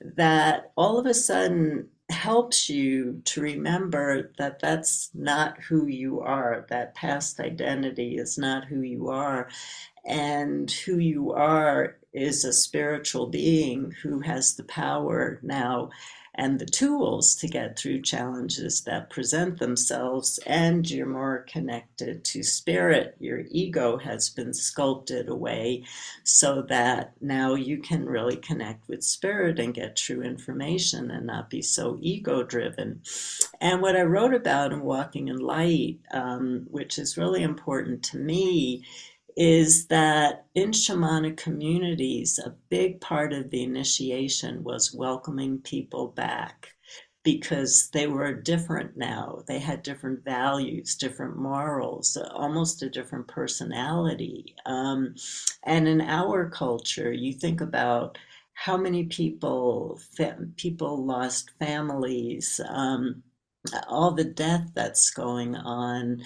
that 0.01 0.71
all 0.77 0.99
of 0.99 1.05
a 1.05 1.13
sudden 1.13 1.87
helps 2.09 2.69
you 2.69 3.21
to 3.25 3.41
remember 3.41 4.31
that 4.37 4.59
that's 4.59 5.09
not 5.13 5.61
who 5.63 5.87
you 5.87 6.21
are, 6.21 6.65
that 6.69 6.95
past 6.95 7.39
identity 7.39 8.17
is 8.17 8.37
not 8.37 8.65
who 8.65 8.81
you 8.81 9.09
are, 9.09 9.49
and 10.05 10.71
who 10.71 10.99
you 10.99 11.33
are 11.33 11.97
is 12.13 12.45
a 12.45 12.53
spiritual 12.53 13.27
being 13.27 13.93
who 14.01 14.21
has 14.21 14.55
the 14.55 14.63
power 14.63 15.39
now 15.43 15.89
and 16.37 16.59
the 16.59 16.65
tools 16.65 17.35
to 17.35 17.47
get 17.47 17.77
through 17.77 18.01
challenges 18.03 18.81
that 18.81 19.09
present 19.09 19.59
themselves, 19.59 20.39
and 20.45 20.89
you're 20.89 21.07
more 21.07 21.45
connected 21.49 22.23
to 22.25 22.43
spirit. 22.43 23.15
Your 23.19 23.43
ego 23.49 23.97
has 23.97 24.29
been 24.29 24.53
sculpted 24.53 25.27
away 25.27 25.83
so 26.23 26.61
that 26.69 27.13
now 27.19 27.55
you 27.55 27.79
can 27.79 28.05
really 28.05 28.37
connect 28.37 28.87
with 28.87 29.03
spirit 29.03 29.59
and 29.59 29.73
get 29.73 29.95
true 29.95 30.21
information 30.21 31.09
and 31.09 31.25
not 31.25 31.49
be 31.49 31.61
so 31.61 31.97
ego 32.01 32.43
driven. 32.43 33.01
And 33.59 33.81
what 33.81 33.95
I 33.95 34.03
wrote 34.03 34.33
about 34.33 34.71
in 34.71 34.81
Walking 34.81 35.29
in 35.29 35.37
Light, 35.37 35.97
um, 36.11 36.67
which 36.69 36.99
is 36.99 37.17
really 37.17 37.41
important 37.41 38.03
to 38.03 38.17
me, 38.17 38.83
is 39.37 39.87
that 39.87 40.47
in 40.55 40.71
shamanic 40.71 41.37
communities, 41.37 42.39
a 42.39 42.55
big 42.69 42.99
part 42.99 43.33
of 43.33 43.51
the 43.51 43.63
initiation 43.63 44.63
was 44.63 44.95
welcoming 44.95 45.59
people 45.59 46.07
back 46.09 46.73
because 47.23 47.89
they 47.93 48.07
were 48.07 48.33
different 48.33 48.97
now. 48.97 49.43
They 49.47 49.59
had 49.59 49.83
different 49.83 50.23
values, 50.23 50.95
different 50.95 51.37
morals, 51.37 52.17
almost 52.31 52.81
a 52.81 52.89
different 52.89 53.27
personality. 53.27 54.55
Um, 54.65 55.13
and 55.63 55.87
in 55.87 56.01
our 56.01 56.49
culture, 56.49 57.11
you 57.13 57.33
think 57.33 57.61
about 57.61 58.17
how 58.53 58.75
many 58.75 59.05
people 59.05 59.99
people 60.55 61.05
lost 61.05 61.51
families, 61.59 62.59
um, 62.69 63.21
all 63.87 64.11
the 64.11 64.23
death 64.23 64.71
that's 64.73 65.11
going 65.11 65.55
on, 65.55 66.23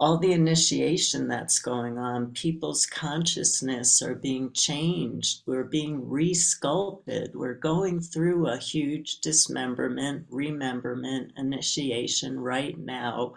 all 0.00 0.18
the 0.18 0.32
initiation 0.32 1.28
that's 1.28 1.60
going 1.60 1.98
on, 1.98 2.32
people's 2.32 2.84
consciousness 2.84 4.02
are 4.02 4.16
being 4.16 4.52
changed. 4.52 5.42
We're 5.46 5.64
being 5.64 6.02
resculpted. 6.02 7.34
We're 7.34 7.54
going 7.54 8.00
through 8.00 8.48
a 8.48 8.58
huge 8.58 9.20
dismemberment, 9.20 10.26
rememberment, 10.30 11.32
initiation 11.36 12.38
right 12.38 12.76
now 12.76 13.34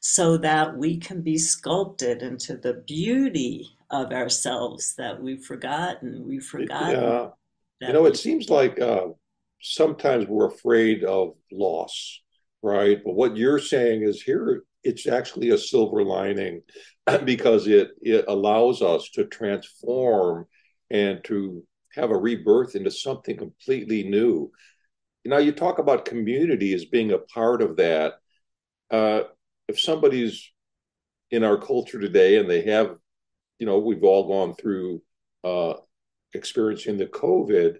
so 0.00 0.36
that 0.38 0.76
we 0.76 0.96
can 0.96 1.22
be 1.22 1.38
sculpted 1.38 2.22
into 2.22 2.56
the 2.56 2.74
beauty 2.86 3.70
of 3.90 4.10
ourselves 4.10 4.96
that 4.96 5.22
we've 5.22 5.44
forgotten. 5.44 6.26
We've 6.26 6.44
forgotten 6.44 7.00
Yeah. 7.00 7.28
You 7.80 7.92
know, 7.92 8.06
it 8.06 8.16
seems 8.16 8.48
like 8.48 8.80
uh, 8.80 9.08
sometimes 9.60 10.26
we're 10.26 10.46
afraid 10.46 11.04
of 11.04 11.34
loss, 11.50 12.20
right? 12.62 13.00
But 13.04 13.14
what 13.14 13.36
you're 13.36 13.58
saying 13.58 14.02
is 14.02 14.22
here, 14.22 14.62
it's 14.84 15.06
actually 15.06 15.50
a 15.50 15.58
silver 15.58 16.04
lining 16.04 16.62
because 17.24 17.66
it 17.66 17.90
it 18.00 18.24
allows 18.28 18.82
us 18.82 19.08
to 19.10 19.24
transform 19.26 20.46
and 20.90 21.22
to 21.24 21.64
have 21.94 22.10
a 22.10 22.16
rebirth 22.16 22.74
into 22.74 22.90
something 22.90 23.36
completely 23.36 24.02
new. 24.02 24.50
Now, 25.24 25.38
you 25.38 25.52
talk 25.52 25.78
about 25.78 26.04
community 26.04 26.74
as 26.74 26.84
being 26.84 27.12
a 27.12 27.18
part 27.18 27.62
of 27.62 27.76
that. 27.76 28.14
Uh, 28.90 29.22
if 29.68 29.78
somebody's 29.78 30.50
in 31.30 31.44
our 31.44 31.56
culture 31.56 32.00
today 32.00 32.38
and 32.38 32.50
they 32.50 32.62
have, 32.62 32.96
you 33.58 33.66
know, 33.66 33.78
we've 33.78 34.02
all 34.02 34.26
gone 34.26 34.54
through 34.54 35.02
uh, 35.44 35.74
experiencing 36.34 36.98
the 36.98 37.06
COVID, 37.06 37.76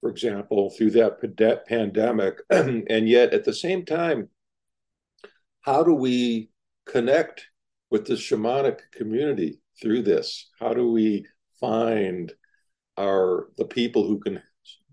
for 0.00 0.10
example, 0.10 0.70
through 0.70 0.90
that 0.90 1.64
pandemic. 1.66 2.38
and 2.50 3.08
yet 3.08 3.32
at 3.32 3.44
the 3.44 3.54
same 3.54 3.84
time, 3.84 4.28
how 5.62 5.82
do 5.82 5.94
we 5.94 6.50
connect 6.86 7.46
with 7.90 8.06
the 8.06 8.14
shamanic 8.14 8.80
community 8.92 9.60
through 9.80 10.02
this? 10.02 10.50
How 10.58 10.74
do 10.74 10.90
we 10.90 11.26
find 11.60 12.32
our 12.98 13.50
the 13.56 13.64
people 13.64 14.06
who 14.06 14.18
can 14.18 14.42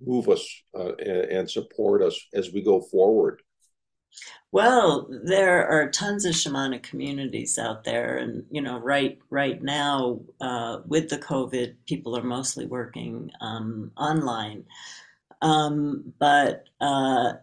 move 0.02 0.30
us 0.30 0.46
uh, 0.78 0.94
and, 0.96 1.50
support 1.50 2.02
us 2.02 2.20
as 2.34 2.52
we 2.52 2.62
go 2.62 2.82
forward? 2.82 3.42
Well, 4.52 5.10
there 5.26 5.68
are 5.68 5.90
tons 5.90 6.24
of 6.26 6.34
shamanic 6.34 6.84
communities 6.84 7.58
out 7.58 7.84
there, 7.84 8.18
and 8.18 8.46
you 8.50 8.62
know, 8.62 8.80
right 8.80 9.20
right 9.30 9.62
now 9.62 10.22
uh, 10.40 10.78
with 10.86 11.10
the 11.10 11.18
COVID, 11.18 11.76
people 11.86 12.18
are 12.18 12.24
mostly 12.24 12.66
working 12.66 13.32
um, 13.42 13.92
online. 13.98 14.64
Um, 15.46 16.14
but 16.20 16.66
uh, 16.82 17.34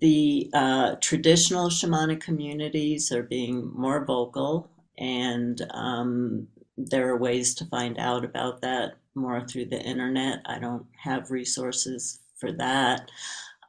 the 0.00 0.50
uh, 0.52 0.96
traditional 1.00 1.68
shamanic 1.68 2.20
communities 2.20 3.12
are 3.12 3.22
being 3.22 3.72
more 3.74 4.04
vocal, 4.04 4.70
and 4.98 5.60
um, 5.72 6.48
there 6.76 7.08
are 7.08 7.16
ways 7.18 7.54
to 7.56 7.66
find 7.66 7.98
out 7.98 8.24
about 8.24 8.62
that 8.62 8.94
more 9.14 9.46
through 9.46 9.66
the 9.66 9.80
internet. 9.82 10.40
I 10.46 10.58
don't 10.58 10.86
have 11.02 11.30
resources 11.30 12.20
for 12.36 12.52
that. 12.52 13.10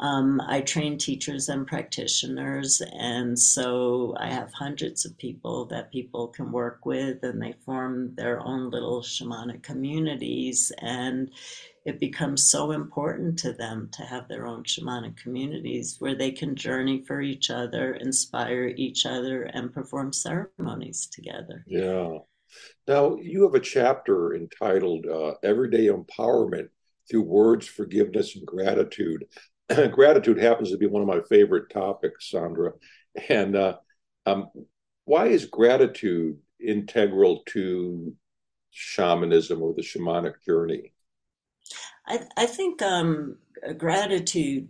Um, 0.02 0.42
I 0.48 0.62
train 0.62 0.98
teachers 0.98 1.50
and 1.50 1.68
practitioners, 1.68 2.82
and 2.94 3.38
so 3.38 4.16
I 4.18 4.32
have 4.32 4.52
hundreds 4.52 5.06
of 5.06 5.18
people 5.18 5.66
that 5.66 5.92
people 5.92 6.28
can 6.28 6.52
work 6.52 6.86
with, 6.86 7.24
and 7.24 7.40
they 7.40 7.54
form 7.64 8.16
their 8.16 8.40
own 8.42 8.72
little 8.72 9.02
shamanic 9.02 9.62
communities. 9.62 10.72
And 10.80 11.32
it 11.86 12.00
becomes 12.00 12.44
so 12.44 12.72
important 12.72 13.38
to 13.40 13.54
them 13.54 13.90
to 13.94 14.04
have 14.04 14.28
their 14.28 14.48
own 14.48 14.64
shamanic 14.64 15.18
communities 15.18 15.98
where 16.00 16.16
they 16.16 16.32
can 16.32 16.56
journey 16.56 17.04
for 17.06 17.22
each 17.22 17.50
other, 17.50 17.94
inspire 17.94 18.74
each 18.76 19.06
other, 19.06 19.44
and 19.44 19.74
perform 19.74 20.14
ceremonies 20.14 21.08
together. 21.08 21.64
Yeah. 21.68 22.18
Now, 22.88 23.16
you 23.18 23.44
have 23.44 23.54
a 23.54 23.60
chapter 23.60 24.36
entitled 24.36 25.06
uh, 25.06 25.36
Everyday 25.44 25.88
Empowerment 25.88 26.70
Through 27.10 27.24
Words, 27.24 27.68
Forgiveness, 27.68 28.36
and 28.36 28.46
Gratitude. 28.46 29.26
gratitude 29.92 30.38
happens 30.38 30.72
to 30.72 30.78
be 30.78 30.88
one 30.88 31.02
of 31.02 31.08
my 31.08 31.22
favorite 31.30 31.70
topics, 31.70 32.30
Sandra. 32.30 32.72
And 33.30 33.56
uh, 33.56 33.78
um, 34.26 34.50
why 35.06 35.28
is 35.28 35.46
gratitude 35.46 36.38
integral 36.60 37.44
to 37.50 38.14
shamanism 38.72 39.62
or 39.62 39.74
the 39.74 39.82
shamanic 39.82 40.36
journey? 40.46 40.94
I, 42.08 42.22
I 42.38 42.46
think 42.46 42.82
um, 42.82 43.38
gratitude 43.78 44.70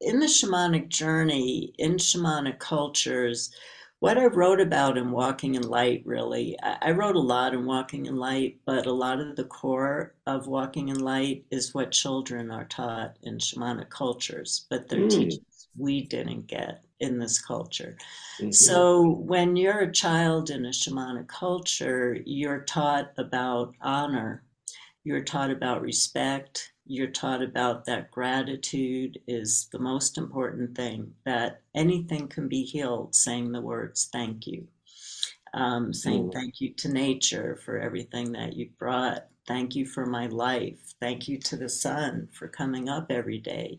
in 0.00 0.20
the 0.20 0.26
shamanic 0.26 0.88
journey, 0.88 1.72
in 1.78 1.96
shamanic 1.96 2.58
cultures, 2.58 3.52
what 4.00 4.16
I 4.16 4.26
wrote 4.26 4.60
about 4.60 4.96
in 4.96 5.10
Walking 5.10 5.56
in 5.56 5.62
Light, 5.62 6.02
really, 6.04 6.56
I, 6.62 6.92
wrote 6.92 7.16
a 7.16 7.20
lot 7.20 7.52
in 7.52 7.66
Walking 7.66 8.06
in 8.06 8.16
Light, 8.16 8.58
but 8.64 8.86
a 8.86 8.92
lot 8.92 9.18
of 9.18 9.34
the 9.34 9.44
core 9.44 10.14
of 10.26 10.46
Walking 10.46 10.88
in 10.88 11.00
Light 11.00 11.44
is 11.50 11.74
what 11.74 11.90
children 11.90 12.50
are 12.50 12.66
taught 12.66 13.16
in 13.22 13.38
shamanic 13.38 13.90
cultures, 13.90 14.66
but 14.70 14.88
they're 14.88 15.00
mm. 15.00 15.10
teachings 15.10 15.68
we 15.76 16.02
didn't 16.02 16.46
get 16.46 16.82
in 17.00 17.18
this 17.18 17.40
culture. 17.40 17.96
Mm-hmm. 18.40 18.50
So 18.52 19.08
when 19.08 19.56
you're 19.56 19.80
a 19.80 19.92
child 19.92 20.50
in 20.50 20.66
a 20.66 20.70
shamanic 20.70 21.28
culture, 21.28 22.18
you're 22.24 22.62
taught 22.62 23.12
about 23.16 23.74
honor, 23.80 24.42
you're 25.04 25.24
taught 25.24 25.50
about 25.50 25.82
respect, 25.82 26.72
you're 26.86 27.10
taught 27.10 27.42
about 27.42 27.84
that 27.84 28.10
gratitude 28.10 29.18
is 29.26 29.68
the 29.72 29.78
most 29.78 30.18
important 30.18 30.76
thing, 30.76 31.12
that 31.24 31.62
anything 31.74 32.28
can 32.28 32.48
be 32.48 32.62
healed 32.62 33.14
saying 33.14 33.52
the 33.52 33.60
words 33.60 34.08
thank 34.12 34.46
you. 34.46 34.66
Um, 35.54 35.94
saying 35.94 36.28
mm. 36.28 36.32
thank 36.32 36.60
you 36.60 36.74
to 36.74 36.92
nature 36.92 37.58
for 37.64 37.78
everything 37.78 38.32
that 38.32 38.54
you 38.54 38.70
brought. 38.78 39.26
Thank 39.46 39.74
you 39.74 39.86
for 39.86 40.04
my 40.04 40.26
life. 40.26 40.94
Thank 41.00 41.26
you 41.26 41.38
to 41.38 41.56
the 41.56 41.70
sun 41.70 42.28
for 42.32 42.48
coming 42.48 42.90
up 42.90 43.06
every 43.10 43.38
day. 43.38 43.78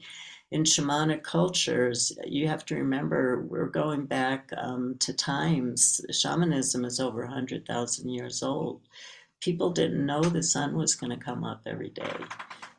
In 0.52 0.64
shamanic 0.64 1.22
cultures, 1.22 2.12
you 2.26 2.48
have 2.48 2.66
to 2.66 2.76
remember 2.76 3.44
we're 3.44 3.68
going 3.68 4.08
back 4.08 4.50
um, 4.58 4.96
to 5.00 5.14
times. 5.14 6.02
Shamanism 6.12 6.86
is 6.86 7.00
over 7.00 7.22
100,000 7.22 8.10
years 8.10 8.42
old. 8.42 8.82
People 9.42 9.72
didn't 9.72 10.06
know 10.06 10.22
the 10.22 10.44
sun 10.44 10.76
was 10.76 10.96
going 10.96 11.18
to 11.18 11.24
come 11.24 11.44
up 11.44 11.62
every 11.66 11.90
day. 11.90 12.12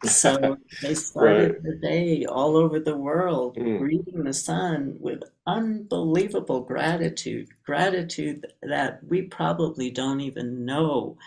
So 0.02 0.57
they 0.81 0.95
started 0.95 1.50
right. 1.52 1.62
the 1.62 1.75
day 1.75 2.25
all 2.25 2.57
over 2.57 2.81
the 2.81 2.97
world 2.97 3.59
mm. 3.59 3.79
greeting 3.79 4.25
the 4.25 4.33
sun 4.33 4.97
with 4.99 5.23
unbelievable 5.47 6.62
gratitude, 6.62 7.49
gratitude 7.67 8.47
that 8.62 9.00
we 9.07 9.21
probably 9.21 9.90
don't 9.90 10.23
even 10.23 10.64
know 10.64 11.19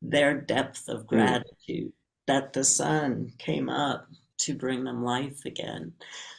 their 0.00 0.40
depth 0.40 0.88
of 0.88 1.02
mm. 1.02 1.08
gratitude 1.08 1.88
mm. 1.88 1.92
that 2.26 2.54
the 2.54 2.64
sun 2.64 3.30
came 3.36 3.68
up 3.68 4.08
to 4.38 4.54
bring 4.54 4.84
them 4.84 5.04
life 5.04 5.44
again. 5.44 5.92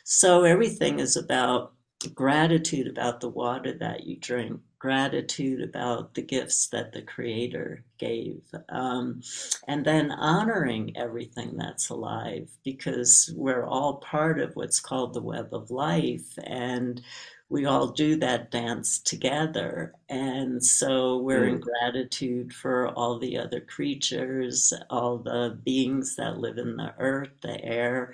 So 0.04 0.44
everything 0.46 1.00
is 1.00 1.16
about 1.16 1.74
gratitude 2.08 2.88
about 2.88 3.20
the 3.22 3.30
water 3.30 3.74
that 3.80 4.06
you 4.06 4.18
drink, 4.18 4.60
gratitude 4.80 5.62
about 5.62 6.14
the 6.14 6.22
gifts 6.22 6.68
that 6.68 6.92
the 6.92 7.02
Creator 7.02 7.84
gave, 7.98 8.42
um, 8.70 9.22
and 9.68 9.86
then 9.86 10.12
honoring 10.12 10.96
everything 10.98 11.56
that's 11.58 11.90
alive 11.90 12.50
because 12.64 13.34
we're 13.36 13.66
all 13.66 13.96
part 13.98 14.40
of 14.40 14.56
what's 14.56 14.80
called 14.80 15.14
the 15.14 15.22
web 15.22 15.54
of 15.54 15.72
life. 15.72 16.38
And 16.44 17.02
we 17.50 17.66
all 17.66 17.88
do 17.88 18.16
that 18.16 18.50
dance 18.50 18.98
together. 19.00 19.94
And 20.10 20.63
so 20.66 21.18
we're 21.18 21.46
mm. 21.46 21.54
in 21.54 21.60
gratitude 21.60 22.52
for 22.52 22.89
all 22.89 23.20
the 23.20 23.38
other 23.38 23.62
creatures, 23.62 24.74
all 24.89 25.20
the 25.20 25.60
beings 25.63 26.16
that 26.16 26.39
live 26.39 26.58
in 26.58 26.78
the 26.78 26.96
earth, 26.98 27.30
the 27.42 27.63
air, 27.63 28.13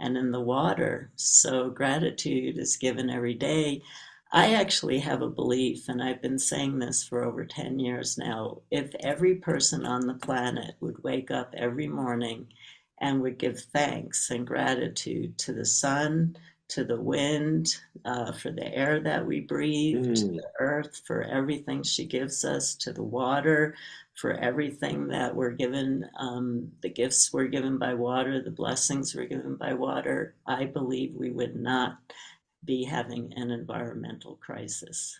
and 0.00 0.16
in 0.16 0.32
the 0.32 0.40
water. 0.40 1.10
So 1.16 1.70
gratitude 1.70 2.58
is 2.58 2.76
given 2.76 3.10
every 3.10 3.34
day. 3.34 3.82
I 4.32 4.54
actually 4.54 5.00
have 5.00 5.22
a 5.22 5.28
belief, 5.28 5.88
and 5.88 6.02
I've 6.02 6.22
been 6.22 6.38
saying 6.38 6.78
this 6.78 7.02
for 7.02 7.24
over 7.24 7.44
10 7.44 7.78
years 7.78 8.16
now. 8.16 8.62
If 8.70 8.94
every 9.00 9.36
person 9.36 9.84
on 9.84 10.06
the 10.06 10.14
planet 10.14 10.76
would 10.80 11.02
wake 11.02 11.30
up 11.30 11.52
every 11.56 11.88
morning 11.88 12.46
and 13.00 13.20
would 13.22 13.38
give 13.38 13.58
thanks 13.58 14.30
and 14.30 14.46
gratitude 14.46 15.36
to 15.38 15.52
the 15.52 15.64
sun, 15.64 16.36
to 16.70 16.84
the 16.84 17.00
wind, 17.00 17.76
uh, 18.04 18.32
for 18.32 18.50
the 18.50 18.74
air 18.74 19.00
that 19.00 19.24
we 19.24 19.40
breathe, 19.40 20.06
mm. 20.06 20.14
to 20.14 20.28
the 20.28 20.46
earth, 20.58 21.02
for 21.06 21.22
everything 21.22 21.82
she 21.82 22.06
gives 22.06 22.44
us, 22.44 22.74
to 22.76 22.92
the 22.92 23.02
water, 23.02 23.74
for 24.14 24.32
everything 24.32 25.08
that 25.08 25.34
we're 25.34 25.50
given, 25.50 26.08
um, 26.18 26.70
the 26.82 26.88
gifts 26.88 27.32
we're 27.32 27.46
given 27.46 27.78
by 27.78 27.94
water, 27.94 28.42
the 28.42 28.50
blessings 28.50 29.14
we're 29.14 29.26
given 29.26 29.56
by 29.56 29.74
water, 29.74 30.34
I 30.46 30.64
believe 30.64 31.14
we 31.14 31.30
would 31.30 31.56
not 31.56 31.98
be 32.64 32.84
having 32.84 33.32
an 33.36 33.50
environmental 33.50 34.36
crisis. 34.36 35.18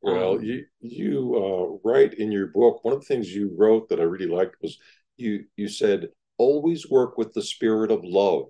Well, 0.00 0.36
um, 0.36 0.42
you 0.42 0.64
you 0.80 1.34
uh, 1.36 1.88
write 1.88 2.14
in 2.14 2.30
your 2.30 2.46
book 2.46 2.84
one 2.84 2.94
of 2.94 3.00
the 3.00 3.06
things 3.06 3.34
you 3.34 3.54
wrote 3.56 3.88
that 3.88 4.00
I 4.00 4.04
really 4.04 4.28
liked 4.28 4.56
was 4.62 4.78
you 5.16 5.44
you 5.56 5.68
said 5.68 6.08
always 6.38 6.88
work 6.88 7.18
with 7.18 7.32
the 7.34 7.42
spirit 7.42 7.90
of 7.90 8.04
love. 8.04 8.46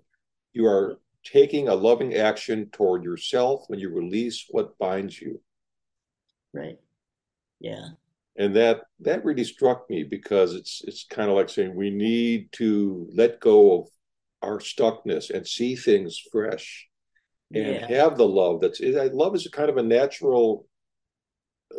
You 0.52 0.66
are 0.66 0.98
taking 1.32 1.68
a 1.68 1.74
loving 1.74 2.14
action 2.14 2.68
toward 2.72 3.04
yourself 3.04 3.64
when 3.68 3.78
you 3.78 3.90
release 3.90 4.46
what 4.50 4.78
binds 4.78 5.20
you. 5.20 5.40
Right. 6.52 6.78
Yeah. 7.60 7.88
And 8.36 8.54
that 8.56 8.82
that 9.00 9.24
really 9.24 9.44
struck 9.44 9.90
me 9.90 10.04
because 10.04 10.54
it's 10.54 10.82
it's 10.86 11.04
kind 11.04 11.28
of 11.28 11.36
like 11.36 11.48
saying 11.48 11.74
we 11.74 11.90
need 11.90 12.52
to 12.52 13.08
let 13.12 13.40
go 13.40 13.80
of 13.80 13.88
our 14.42 14.58
stuckness 14.58 15.30
and 15.30 15.46
see 15.46 15.74
things 15.74 16.22
fresh 16.30 16.88
and 17.52 17.74
yeah. 17.74 17.86
have 17.88 18.16
the 18.16 18.26
love 18.26 18.60
that's 18.60 18.80
love 18.80 19.34
is 19.34 19.46
a 19.46 19.50
kind 19.50 19.70
of 19.70 19.76
a 19.78 19.82
natural 19.82 20.66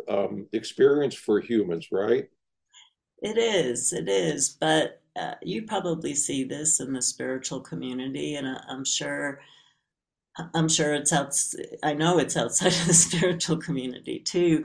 um, 0.08 0.46
experience 0.52 1.14
for 1.14 1.40
humans 1.40 1.88
right 1.90 2.26
it 3.22 3.38
is 3.38 3.92
it 3.92 4.08
is 4.08 4.56
but 4.60 4.99
uh, 5.20 5.34
you 5.42 5.62
probably 5.62 6.14
see 6.14 6.44
this 6.44 6.80
in 6.80 6.92
the 6.92 7.02
spiritual 7.02 7.60
community 7.60 8.34
and 8.36 8.46
uh, 8.46 8.60
i'm 8.68 8.84
sure 8.84 9.40
i'm 10.54 10.68
sure 10.68 10.94
it's 10.94 11.12
out 11.12 11.36
i 11.82 11.92
know 11.92 12.18
it's 12.18 12.36
outside 12.36 12.72
of 12.72 12.86
the 12.86 12.94
spiritual 13.06 13.56
community 13.56 14.18
too 14.20 14.64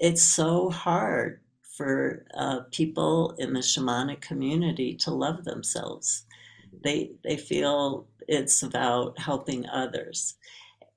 it's 0.00 0.22
so 0.22 0.70
hard 0.70 1.40
for 1.76 2.26
uh, 2.36 2.60
people 2.72 3.34
in 3.38 3.52
the 3.52 3.60
shamanic 3.60 4.20
community 4.20 4.94
to 4.94 5.10
love 5.10 5.44
themselves 5.44 6.24
they 6.82 7.12
they 7.24 7.36
feel 7.36 8.06
it's 8.28 8.62
about 8.62 9.18
helping 9.18 9.66
others. 9.68 10.34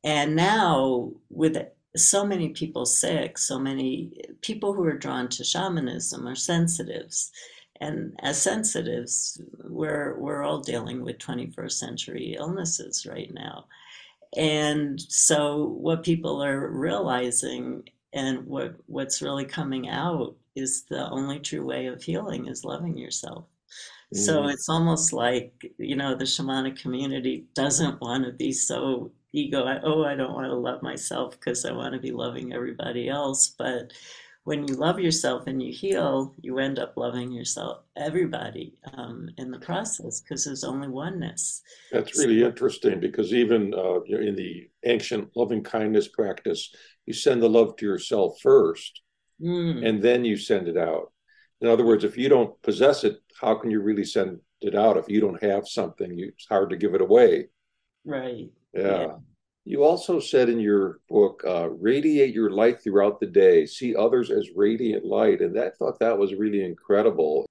And 0.03 0.35
now 0.35 1.11
with 1.29 1.57
so 1.95 2.25
many 2.25 2.49
people 2.49 2.85
sick, 2.85 3.37
so 3.37 3.57
many 3.57 4.11
people 4.41 4.73
who 4.73 4.83
are 4.83 4.97
drawn 4.97 5.29
to 5.29 5.43
shamanism 5.43 6.27
are 6.27 6.35
sensitives. 6.35 7.31
And 7.81 8.13
as 8.19 8.41
sensitives, 8.41 9.41
we're 9.63 10.17
we're 10.17 10.43
all 10.43 10.59
dealing 10.59 11.03
with 11.03 11.17
21st 11.17 11.71
century 11.71 12.35
illnesses 12.37 13.05
right 13.05 13.33
now. 13.33 13.65
And 14.37 15.01
so 15.01 15.75
what 15.79 16.03
people 16.03 16.43
are 16.43 16.69
realizing 16.69 17.83
and 18.13 18.45
what 18.45 18.75
what's 18.85 19.21
really 19.21 19.45
coming 19.45 19.89
out 19.89 20.35
is 20.55 20.83
the 20.83 21.09
only 21.09 21.39
true 21.39 21.65
way 21.65 21.87
of 21.87 22.03
healing 22.03 22.47
is 22.47 22.63
loving 22.63 22.97
yourself. 22.97 23.45
So 24.13 24.43
mm. 24.43 24.53
it's 24.53 24.69
almost 24.69 25.13
like, 25.13 25.53
you 25.77 25.95
know, 25.95 26.15
the 26.15 26.25
shamanic 26.25 26.79
community 26.79 27.45
doesn't 27.55 28.01
want 28.01 28.25
to 28.25 28.31
be 28.31 28.51
so 28.51 29.11
ego, 29.33 29.79
oh, 29.83 30.03
I 30.03 30.15
don't 30.15 30.33
want 30.33 30.47
to 30.47 30.55
love 30.55 30.81
myself 30.81 31.39
because 31.39 31.65
I 31.65 31.71
want 31.71 31.93
to 31.93 31.99
be 31.99 32.11
loving 32.11 32.53
everybody 32.53 33.07
else. 33.07 33.55
But 33.57 33.93
when 34.43 34.67
you 34.67 34.73
love 34.73 34.99
yourself 34.99 35.45
and 35.45 35.61
you 35.61 35.71
heal, 35.71 36.33
you 36.41 36.57
end 36.57 36.79
up 36.79 36.93
loving 36.97 37.31
yourself, 37.31 37.83
everybody 37.95 38.73
um, 38.93 39.29
in 39.37 39.51
the 39.51 39.59
process 39.59 40.21
because 40.21 40.45
there's 40.45 40.63
only 40.63 40.87
oneness. 40.87 41.61
That's 41.91 42.17
really 42.17 42.41
so, 42.41 42.47
interesting 42.47 42.99
because 42.99 43.33
even 43.33 43.73
uh, 43.73 44.01
in 44.01 44.35
the 44.35 44.69
ancient 44.83 45.29
loving 45.35 45.63
kindness 45.63 46.07
practice, 46.07 46.73
you 47.05 47.13
send 47.13 47.41
the 47.41 47.49
love 47.49 47.75
to 47.77 47.85
yourself 47.85 48.39
first 48.41 49.01
mm. 49.39 49.87
and 49.87 50.01
then 50.01 50.25
you 50.25 50.37
send 50.37 50.67
it 50.67 50.77
out. 50.77 51.11
In 51.61 51.67
other 51.67 51.85
words, 51.85 52.03
if 52.03 52.17
you 52.17 52.27
don't 52.27 52.59
possess 52.63 53.03
it, 53.03 53.19
how 53.39 53.53
can 53.55 53.69
you 53.69 53.81
really 53.81 54.05
send 54.05 54.39
it 54.61 54.75
out? 54.75 54.97
If 54.97 55.07
you 55.07 55.21
don't 55.21 55.41
have 55.43 55.67
something, 55.67 56.17
you, 56.17 56.29
it's 56.29 56.47
hard 56.47 56.71
to 56.71 56.77
give 56.77 56.95
it 56.95 57.01
away. 57.01 57.49
Right. 58.03 58.49
Yeah. 58.73 59.01
Yeah. 59.01 59.15
You 59.63 59.83
also 59.83 60.19
said 60.19 60.49
in 60.49 60.59
your 60.59 60.99
book, 61.07 61.43
uh, 61.47 61.69
radiate 61.69 62.33
your 62.33 62.49
light 62.49 62.81
throughout 62.81 63.19
the 63.19 63.27
day, 63.27 63.65
see 63.65 63.95
others 63.95 64.31
as 64.31 64.49
radiant 64.55 65.05
light. 65.05 65.41
And 65.41 65.55
that, 65.55 65.73
I 65.73 65.75
thought 65.77 65.99
that 65.99 66.17
was 66.17 66.33
really 66.33 66.63
incredible. 66.63 67.45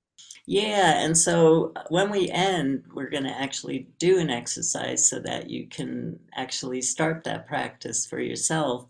Yeah, 0.47 1.05
and 1.05 1.17
so 1.17 1.73
uh, 1.77 1.85
when 1.91 2.11
we 2.11 2.29
end, 2.31 2.85
we're 2.93 3.11
going 3.11 3.25
to 3.25 3.41
actually 3.41 3.87
do 3.99 4.19
an 4.19 4.31
exercise 4.31 5.09
so 5.09 5.21
that 5.21 5.49
you 5.49 5.69
can 5.69 6.19
actually 6.35 6.83
start 6.83 7.23
that 7.25 7.47
practice 7.47 8.05
for 8.07 8.19
yourself. 8.19 8.89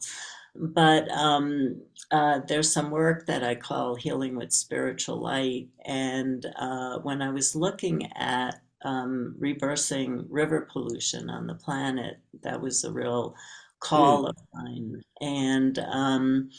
But 0.55 1.11
um, 1.11 1.83
uh, 2.11 2.41
there's 2.49 2.73
some 2.73 2.91
work 2.91 3.27
that 3.27 3.45
I 3.45 3.55
call 3.55 3.95
Healing 3.95 4.37
with 4.37 4.53
Spiritual 4.53 5.21
Light. 5.21 5.69
And 5.85 6.47
uh, 6.57 7.01
when 7.01 7.21
I 7.21 7.31
was 7.31 7.55
looking 7.55 8.11
at 8.15 8.63
um, 8.85 9.35
reversing 9.39 10.27
river 10.29 10.69
pollution 10.73 11.31
on 11.31 11.47
the 11.47 11.55
planet, 11.55 12.19
that 12.43 12.61
was 12.61 12.85
a 12.85 12.93
real 12.93 13.35
call 13.81 14.27
Mm, 14.27 14.27
of 14.27 14.37
mine. 14.55 15.03
And 15.21 15.79
um, 15.79 16.51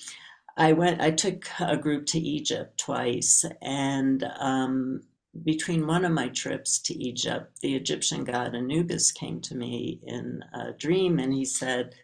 I 0.58 0.74
went, 0.74 1.02
I 1.02 1.12
took 1.12 1.46
a 1.60 1.78
group 1.78 2.06
to 2.08 2.20
Egypt 2.20 2.78
twice, 2.78 3.46
and 3.62 4.24
um, 4.40 5.02
between 5.44 5.88
one 5.88 6.06
of 6.06 6.12
my 6.12 6.28
trips 6.30 6.80
to 6.80 6.94
Egypt, 6.96 7.60
the 7.62 7.76
Egyptian 7.76 8.24
god 8.24 8.56
Anubis 8.56 9.12
came 9.12 9.42
to 9.42 9.56
me 9.56 10.00
in 10.04 10.44
a 10.54 10.74
dream, 10.74 11.20
and 11.20 11.34
he 11.34 11.46
said, 11.46 11.96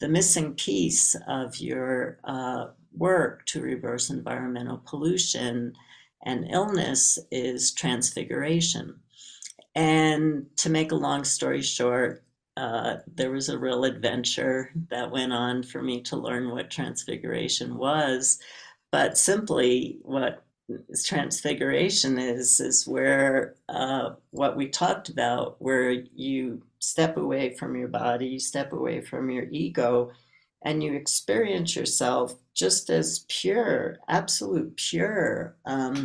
The 0.00 0.08
missing 0.08 0.54
piece 0.54 1.16
of 1.28 1.58
your 1.58 2.18
uh, 2.24 2.66
work 2.92 3.46
to 3.46 3.62
reverse 3.62 4.10
environmental 4.10 4.82
pollution 4.86 5.74
and 6.24 6.46
illness 6.50 7.18
is 7.30 7.72
transfiguration. 7.72 9.00
And 9.80 10.44
to 10.58 10.68
make 10.68 10.92
a 10.92 10.96
long 10.96 11.24
story 11.24 11.62
short, 11.62 12.22
uh, 12.54 12.96
there 13.14 13.30
was 13.30 13.48
a 13.48 13.58
real 13.58 13.84
adventure 13.84 14.70
that 14.90 15.10
went 15.10 15.32
on 15.32 15.62
for 15.62 15.80
me 15.82 16.02
to 16.02 16.18
learn 16.18 16.50
what 16.50 16.70
transfiguration 16.70 17.78
was. 17.78 18.38
But 18.92 19.16
simply, 19.16 19.96
what 20.02 20.44
transfiguration 21.02 22.18
is, 22.18 22.60
is 22.60 22.86
where 22.86 23.54
uh, 23.70 24.16
what 24.32 24.54
we 24.54 24.68
talked 24.68 25.08
about, 25.08 25.56
where 25.62 25.90
you 25.90 26.60
step 26.78 27.16
away 27.16 27.56
from 27.56 27.74
your 27.74 27.88
body, 27.88 28.26
you 28.26 28.38
step 28.38 28.74
away 28.74 29.00
from 29.00 29.30
your 29.30 29.46
ego, 29.50 30.10
and 30.62 30.82
you 30.82 30.92
experience 30.92 31.74
yourself 31.74 32.34
just 32.52 32.90
as 32.90 33.24
pure, 33.28 33.96
absolute 34.10 34.76
pure 34.76 35.56
um, 35.64 36.04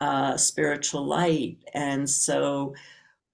uh, 0.00 0.36
spiritual 0.36 1.04
light. 1.06 1.58
And 1.74 2.08
so, 2.08 2.74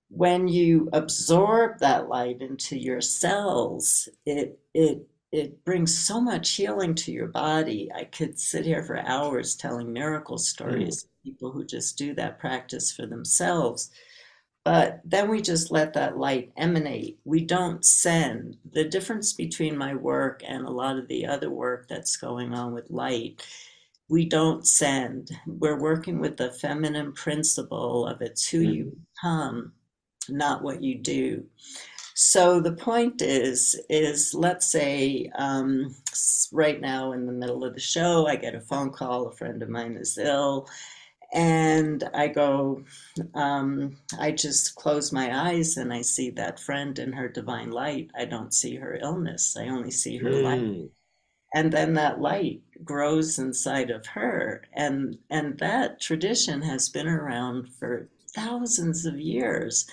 when 0.09 0.47
you 0.49 0.89
absorb 0.93 1.79
that 1.81 2.09
light 2.09 2.41
into 2.41 2.79
your 2.79 3.01
cells, 3.01 4.09
it 4.27 4.59
it 4.73 5.07
it 5.33 5.65
brings 5.65 5.97
so 5.97 6.21
much 6.21 6.53
healing 6.53 6.95
to 6.95 7.11
your 7.13 7.27
body. 7.27 7.91
I 7.93 8.05
could 8.05 8.39
sit 8.39 8.65
here 8.65 8.85
for 8.85 8.99
hours 8.99 9.57
telling 9.57 9.93
miracle 9.93 10.37
mm, 10.37 10.41
stories 10.41 11.05
of 11.05 11.11
people 11.25 11.51
who 11.51 11.65
just 11.65 11.99
do 11.99 12.15
that 12.15 12.39
practice 12.39 12.93
for 12.93 13.07
themselves. 13.07 13.91
But 14.65 15.01
then 15.05 15.29
we 15.29 15.43
just 15.43 15.73
let 15.73 15.93
that 15.95 16.17
light 16.17 16.53
emanate. 16.57 17.19
We 17.25 17.45
don't 17.45 17.85
send. 17.85 18.57
The 18.73 18.85
difference 18.85 19.33
between 19.33 19.77
my 19.77 19.95
work 19.95 20.43
and 20.47 20.65
a 20.65 20.71
lot 20.71 20.99
of 20.99 21.09
the 21.09 21.27
other 21.27 21.51
work 21.51 21.89
that's 21.89 22.17
going 22.17 22.55
on 22.55 22.73
with 22.73 22.89
light, 22.91 23.45
we 24.15 24.25
don't 24.25 24.65
send. 24.65 25.33
We're 25.45 25.81
working 25.81 26.21
with 26.21 26.37
the 26.37 26.53
feminine 26.53 27.13
principle 27.13 28.07
of 28.07 28.23
it's 28.23 28.49
who 28.49 28.61
you 28.61 28.85
mhm. 28.85 28.97
become 29.13 29.73
not 30.29 30.63
what 30.63 30.85
you 30.85 30.95
do. 30.99 31.45
So 32.15 32.61
the 32.61 32.75
point 32.75 33.23
is, 33.23 33.79
is 33.91 34.33
let's 34.33 34.67
say 34.67 35.33
um, 35.35 35.97
right 36.53 36.81
now 36.81 37.11
in 37.11 37.27
the 37.27 37.33
middle 37.33 37.65
of 37.65 37.75
the 37.75 37.81
show, 37.81 38.29
I 38.29 38.37
get 38.37 38.55
a 38.55 38.61
phone 38.61 38.91
call, 38.93 39.27
a 39.27 39.33
friend 39.33 39.61
of 39.65 39.69
mine 39.69 39.97
is 39.97 40.17
ill, 40.17 40.69
and 41.33 42.09
I 42.15 42.29
go, 42.29 42.85
um, 43.35 43.97
I 44.17 44.31
just 44.31 44.77
close 44.77 45.11
my 45.11 45.51
eyes 45.51 45.77
and 45.77 45.93
I 45.93 46.03
see 46.03 46.31
that 46.31 46.61
friend 46.61 46.97
in 47.01 47.13
her 47.13 47.29
divine 47.29 47.73
light. 47.73 48.13
I 48.17 48.27
don't 48.27 48.55
see 48.55 48.77
her 48.77 48.95
illness. 48.95 49.57
I 49.57 49.67
only 49.67 49.91
see 49.91 50.19
her 50.19 50.31
light. 50.31 50.61
And 51.55 51.73
then 51.73 51.95
that 51.95 52.21
light 52.21 52.61
grows 52.85 53.39
inside 53.39 53.91
of 53.91 54.05
her. 54.07 54.65
And 54.75 55.17
and 55.31 55.57
that 55.59 56.01
tradition 56.01 56.61
has 56.63 56.89
been 56.89 57.09
around 57.09 57.73
for 57.73 58.09
thousands 58.35 59.07
of 59.07 59.19
years. 59.19 59.87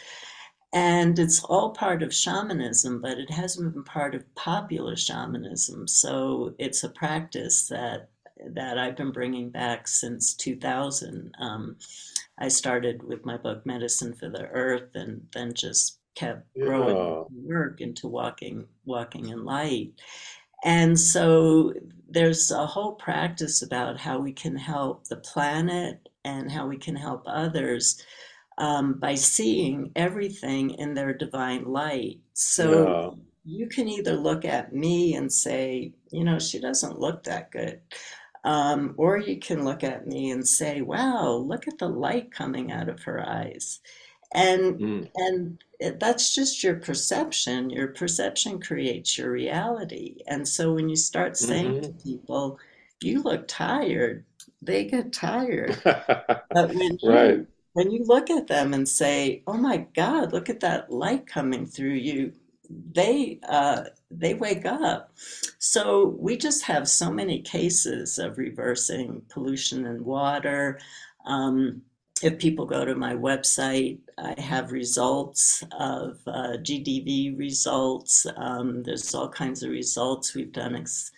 And 0.74 1.20
it's 1.20 1.44
all 1.44 1.72
part 1.72 2.02
of 2.02 2.14
shamanism, 2.14 3.02
but 3.02 3.18
it 3.18 3.30
hasn't 3.30 3.74
been 3.74 3.84
part 3.84 4.16
of 4.16 4.36
popular 4.36 4.96
shamanism. 4.96 5.88
So 5.88 6.56
it's 6.58 6.84
a 6.84 6.90
practice 6.90 7.68
that 7.68 8.10
that 8.54 8.80
I've 8.80 8.96
been 8.98 9.12
bringing 9.12 9.52
back 9.52 9.88
since 9.88 10.34
2000. 10.34 11.32
Um, 11.40 11.76
I 12.40 12.48
started 12.48 13.04
with 13.04 13.24
my 13.24 13.38
book 13.38 13.66
Medicine 13.68 14.14
for 14.14 14.30
the 14.30 14.48
Earth, 14.48 14.96
and 14.96 15.28
then 15.32 15.54
just 15.54 16.00
kept 16.16 16.52
growing 16.60 16.98
yeah. 16.98 17.56
work 17.56 17.82
into 17.82 18.08
walking 18.08 18.66
walking 18.86 19.30
in 19.30 19.46
light. 19.46 19.92
And 20.64 21.00
so 21.00 21.74
there's 22.10 22.52
a 22.52 22.66
whole 22.66 22.94
practice 22.94 23.62
about 23.62 24.00
how 24.00 24.20
we 24.20 24.34
can 24.34 24.56
help 24.56 25.06
the 25.08 25.18
planet 25.18 26.10
and 26.24 26.52
how 26.52 26.68
we 26.68 26.78
can 26.78 26.96
help 26.96 27.24
others 27.26 28.02
um, 28.58 28.96
by 29.00 29.16
seeing 29.16 29.92
everything 29.96 30.72
in 30.72 30.94
their 30.94 31.14
divine 31.14 31.66
light. 31.66 32.20
So 32.34 32.86
Yeah. 32.86 33.12
you 33.46 33.68
can 33.68 33.88
either 33.90 34.16
look 34.16 34.46
at 34.46 34.74
me 34.74 35.16
and 35.16 35.32
say, 35.32 35.94
you 36.12 36.24
know, 36.24 36.40
she 36.40 36.60
doesn't 36.60 37.00
look 37.00 37.24
that 37.24 37.52
good. 37.52 37.82
Um, 38.44 38.96
or 38.98 39.20
you 39.20 39.40
can 39.40 39.64
look 39.64 39.84
at 39.84 40.08
me 40.08 40.32
and 40.32 40.48
say, 40.48 40.82
wow, 40.82 41.34
look 41.34 41.68
at 41.68 41.78
the 41.78 41.88
light 41.90 42.32
coming 42.32 42.72
out 42.72 42.90
of 42.90 43.04
her 43.04 43.28
eyes. 43.28 43.80
And 44.34 44.82
Mm, 44.82 45.12
and 45.16 45.62
that's 46.00 46.34
just 46.36 46.64
your 46.64 46.76
perception. 46.76 47.70
Your 47.70 47.88
perception 47.90 48.60
creates 48.60 49.18
your 49.18 49.32
reality. 49.32 50.18
And 50.28 50.48
so 50.48 50.74
when 50.74 50.90
you 50.90 50.96
start 50.96 51.38
saying 51.38 51.82
to 51.82 51.90
mhm. 51.90 52.04
people, 52.04 52.60
you 53.02 53.22
look 53.24 53.48
tired, 53.48 54.26
they 54.62 54.86
get 54.86 55.14
tired. 55.14 55.82
But 56.54 56.74
when 56.74 56.98
Right. 57.02 57.42
you 57.42 57.48
when 57.74 57.92
you 57.92 58.04
look 58.06 58.30
at 58.30 58.48
them 58.48 58.74
and 58.74 58.88
say, 58.88 59.44
"Oh 59.48 59.58
my 59.58 59.78
God, 59.96 60.34
look 60.34 60.50
at 60.50 60.60
that 60.62 60.92
light 60.92 61.26
coming 61.28 61.66
through 61.66 61.94
you," 61.94 62.34
they 62.70 63.40
uh, 63.48 63.86
they 64.10 64.34
wake 64.34 64.66
up. 64.66 65.14
So 65.60 66.16
we 66.20 66.38
just 66.38 66.64
have 66.66 66.88
so 66.90 67.12
many 67.12 67.42
cases 67.42 68.20
of 68.20 68.38
reversing 68.38 69.22
pollution 69.30 69.86
in 69.86 70.04
water. 70.04 70.80
Um, 71.26 71.84
if 72.24 72.38
people 72.38 72.66
go 72.66 72.86
to 72.86 72.96
my 72.96 73.16
website, 73.16 74.00
I 74.18 74.40
have 74.40 74.72
results 74.72 75.64
of 75.72 76.20
uh, 76.28 76.58
GDV 76.58 77.38
results. 77.38 78.28
Um, 78.38 78.84
there's 78.84 79.14
all 79.16 79.30
kinds 79.30 79.64
of 79.64 79.72
results. 79.72 80.36
We've 80.36 80.52
done 80.52 80.76
ex 80.76 81.12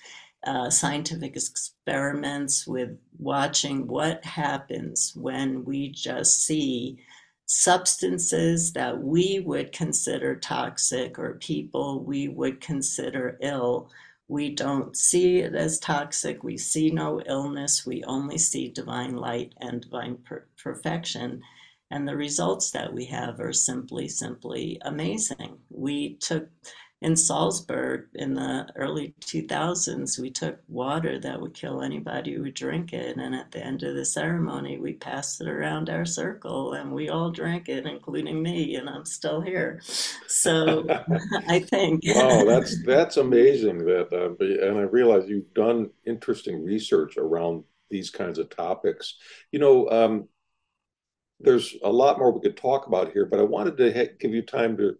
uh, 0.46 0.70
scientific 0.70 1.36
experiments 1.36 2.68
with 2.68 2.98
watching 3.18 3.88
what 3.88 4.24
happens 4.26 5.13
when 5.16 5.63
we 5.63 5.89
just 5.89 6.46
see 6.46 7.00
substances 7.46 8.74
that 8.74 9.02
we 9.02 9.39
would 9.46 9.72
consider 9.72 10.36
toxic 10.36 11.18
or 11.18 11.36
people 11.36 12.04
we 12.04 12.28
would 12.28 12.60
consider 12.60 13.38
ill. 13.42 13.89
We 14.28 14.50
don't 14.56 14.96
see 14.96 15.40
it 15.40 15.54
as 15.54 15.80
toxic. 15.80 16.44
We 16.44 16.58
see 16.58 16.90
no 16.90 17.22
illness. 17.22 17.86
We 17.86 18.04
only 18.06 18.38
see 18.38 18.70
divine 18.70 19.16
light 19.16 19.54
and 19.60 19.82
divine 19.82 20.18
per- 20.18 20.48
perfection. 20.62 21.42
And 21.92 22.08
the 22.08 22.16
results 22.16 22.72
that 22.72 22.92
we 22.92 23.06
have 23.06 23.40
are 23.40 23.54
simply, 23.54 24.08
simply 24.08 24.80
amazing. 24.82 25.60
We 25.70 26.16
took 26.16 26.50
in 27.04 27.18
Salzburg 27.18 28.08
in 28.16 28.34
the 28.34 28.66
early 28.78 29.13
2000s, 29.20 30.18
we 30.18 30.32
took 30.32 30.60
water 30.70 31.20
that 31.20 31.39
would 31.39 31.54
kill 31.54 31.82
anybody 31.82 32.34
who 32.34 32.44
would 32.44 32.54
drink 32.54 32.94
it. 32.94 33.18
And 33.18 33.36
at 33.36 33.52
the 33.52 33.60
end 33.60 33.84
of 33.84 33.96
the 33.96 34.06
ceremony, 34.06 34.78
we 34.78 34.94
passed 34.94 35.42
it 35.42 35.50
around 35.50 35.89
our 35.89 36.06
circle 36.06 36.74
and 36.74 36.94
we 36.94 37.10
all 37.10 37.30
drank 37.30 37.68
it, 37.68 37.86
including 37.86 38.42
me, 38.42 38.76
and 38.76 38.89
I'm 38.89 39.04
still 39.04 39.42
here. 39.42 39.82
So 40.28 40.86
I 41.50 41.60
think, 41.60 42.04
Wow, 42.08 42.46
that's 42.46 42.82
that's 42.86 43.18
amazing 43.18 43.80
that 43.80 44.08
uh, 44.13 44.66
and 44.68 44.78
I 44.78 44.84
realize 44.84 45.28
you've 45.28 45.54
done 45.54 45.89
interesting 46.06 46.63
research 46.63 47.18
around 47.18 47.66
these 47.89 48.10
kinds 48.10 48.39
of 48.39 48.50
topics. 48.50 49.16
You 49.52 49.60
know, 49.60 49.89
um, 49.89 50.30
there's 51.42 51.76
a 51.84 51.92
lot 51.92 52.18
more 52.18 52.32
we 52.32 52.39
could 52.39 52.56
talk 52.56 52.88
about 52.88 53.12
here, 53.12 53.26
but 53.26 53.42
I 53.42 53.44
wanted 53.44 53.76
to 53.78 53.94
ha 53.94 54.06
give 54.20 54.34
you 54.34 54.42
time 54.42 54.78
to 54.78 54.96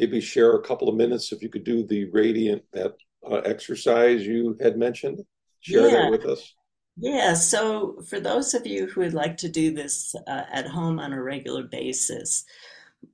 maybe 0.00 0.20
share 0.20 0.54
a 0.54 0.62
couple 0.62 0.88
of 0.88 0.94
minutes 0.94 1.30
if 1.30 1.42
you 1.42 1.50
could 1.50 1.64
do 1.64 1.86
the 1.86 2.06
radiant 2.06 2.62
that 2.72 2.94
uh, 3.30 3.36
exercise 3.44 4.26
you 4.26 4.56
had 4.62 4.78
mentioned. 4.78 5.22
Share 5.60 5.90
that 5.90 6.10
with 6.10 6.24
us. 6.24 6.54
Yeah, 6.96 7.34
so 7.34 8.00
for 8.08 8.18
those 8.18 8.54
of 8.54 8.66
you 8.66 8.86
who 8.86 9.02
would 9.02 9.12
like 9.12 9.36
to 9.38 9.48
do 9.48 9.74
this 9.74 10.14
uh, 10.26 10.42
at 10.50 10.66
home 10.66 10.98
on 10.98 11.12
a 11.12 11.22
regular 11.22 11.64
basis, 11.64 12.46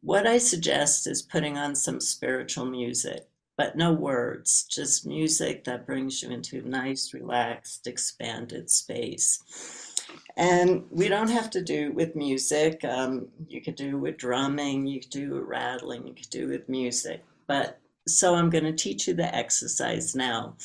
what 0.01 0.29
I 0.29 0.39
suggest 0.39 1.09
is 1.09 1.23
putting 1.23 1.59
on 1.59 1.75
some 1.75 2.01
spiritual 2.01 2.67
music, 2.67 3.27
but 3.57 3.77
no 3.77 3.93
words, 3.93 4.65
just 4.71 5.07
music 5.07 5.65
that 5.65 5.87
brings 5.87 6.23
you 6.23 6.31
into 6.31 6.59
a 6.59 6.69
nice, 6.69 7.13
relaxed, 7.13 7.89
expanded 7.89 8.71
space. 8.71 9.96
And 10.37 10.85
we 10.91 11.09
don't 11.09 11.31
have 11.31 11.51
to 11.51 11.63
do 11.63 11.87
it 11.87 11.95
with 11.95 12.17
music. 12.17 12.85
Um, 12.85 13.29
you 13.49 13.61
could 13.61 13.77
do 13.77 13.97
it 13.97 14.01
with 14.01 14.17
drumming, 14.19 14.87
you 14.87 15.01
could 15.01 15.11
do 15.11 15.37
it 15.37 15.41
with 15.41 15.49
rattling, 15.49 16.07
you 16.07 16.15
could 16.15 16.31
do 16.31 16.45
it 16.45 16.51
with 16.51 16.69
music. 16.69 17.25
But 17.47 17.81
so 18.09 18.37
I'm 18.37 18.51
going 18.51 18.65
to 18.65 18.73
teach 18.73 19.09
you 19.09 19.15
the 19.15 19.35
exercise 19.35 20.15
now. 20.15 20.57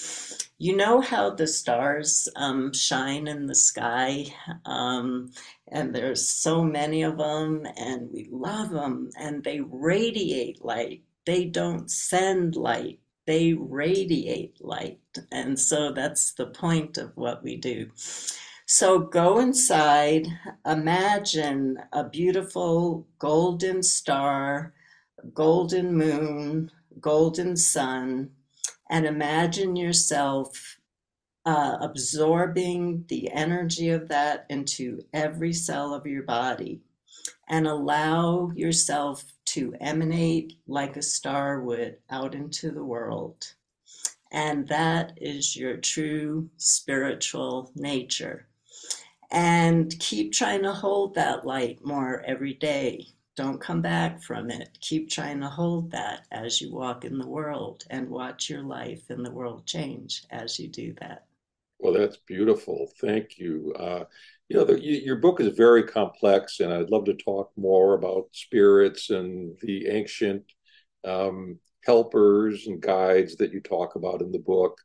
You 0.60 0.76
know 0.76 1.02
how 1.02 1.32
the 1.32 1.48
stars 1.48 2.30
um, 2.36 2.72
shine 2.72 3.28
in 3.28 3.48
the 3.48 3.56
sky, 3.56 4.28
um, 4.66 5.32
and 5.70 5.96
there's 5.96 6.28
so 6.28 6.64
many 6.64 7.02
of 7.02 7.18
them, 7.18 7.66
and 7.78 8.12
we 8.12 8.28
love 8.32 8.70
them, 8.70 9.10
and 9.20 9.44
they 9.44 9.60
radiate 9.60 10.64
light. 10.64 11.02
They 11.26 11.46
don't 11.46 11.90
send 11.90 12.56
light, 12.56 13.00
they 13.26 13.54
radiate 13.54 14.64
light. 14.64 15.00
And 15.32 15.60
so 15.60 15.92
that's 15.92 16.34
the 16.34 16.48
point 16.48 16.98
of 16.98 17.12
what 17.16 17.44
we 17.44 17.58
do. 17.58 17.90
So 18.74 19.00
go 19.00 19.40
inside, 19.40 20.28
imagine 20.66 21.78
a 21.92 22.06
beautiful 22.06 23.06
golden 23.20 23.84
star, 23.84 24.74
golden 25.34 25.94
moon, 25.94 26.72
golden 27.02 27.58
sun, 27.58 28.30
and 28.90 29.06
imagine 29.06 29.76
yourself 29.76 30.80
uh, 31.46 31.80
absorbing 31.82 33.04
the 33.10 33.30
energy 33.34 33.90
of 33.90 34.08
that 34.08 34.46
into 34.50 35.02
every 35.14 35.52
cell 35.52 35.94
of 35.94 36.08
your 36.08 36.24
body 36.24 36.80
and 37.50 37.68
allow 37.68 38.52
yourself 38.56 39.26
to 39.48 39.76
emanate 39.82 40.54
like 40.66 40.96
a 40.96 41.02
star 41.02 41.60
would 41.60 41.98
out 42.10 42.34
into 42.34 42.72
the 42.72 42.86
world. 42.86 43.54
And 44.32 44.66
that 44.70 45.12
is 45.18 45.58
your 45.58 45.76
true 45.76 46.50
spiritual 46.56 47.70
nature. 47.76 48.48
And 49.32 49.98
keep 50.00 50.34
trying 50.34 50.64
to 50.64 50.74
hold 50.74 51.16
that 51.16 51.46
light 51.46 51.80
more 51.86 52.22
every 52.28 52.54
day. 52.54 53.08
Don't 53.38 53.62
come 53.62 53.82
back 53.82 54.22
from 54.22 54.52
it. 54.52 54.78
Keep 54.82 55.10
trying 55.10 55.40
to 55.40 55.48
hold 55.48 55.92
that 55.92 56.26
as 56.32 56.60
you 56.60 56.74
walk 56.74 57.06
in 57.06 57.18
the 57.18 57.28
world 57.28 57.86
and 57.90 58.10
watch 58.10 58.50
your 58.50 58.64
life 58.64 59.10
and 59.10 59.26
the 59.26 59.32
world 59.32 59.66
change 59.66 60.24
as 60.32 60.60
you 60.60 60.68
do 60.68 60.94
that. 61.00 61.26
Well, 61.80 61.94
that's 61.94 62.18
beautiful. 62.18 62.92
Thank 63.00 63.38
you. 63.38 63.74
Uh, 63.80 64.04
you 64.50 64.58
know, 64.58 64.66
the, 64.66 64.84
you, 64.84 64.98
your 64.98 65.16
book 65.16 65.40
is 65.40 65.56
very 65.56 65.84
complex, 65.84 66.60
and 66.60 66.72
I'd 66.72 66.90
love 66.90 67.06
to 67.06 67.14
talk 67.14 67.52
more 67.56 67.94
about 67.94 68.28
spirits 68.34 69.10
and 69.10 69.58
the 69.62 69.88
ancient 69.88 70.44
um, 71.06 71.58
helpers 71.86 72.68
and 72.68 72.82
guides 72.82 73.38
that 73.38 73.54
you 73.54 73.62
talk 73.62 73.96
about 73.96 74.22
in 74.22 74.32
the 74.32 74.40
book. 74.40 74.78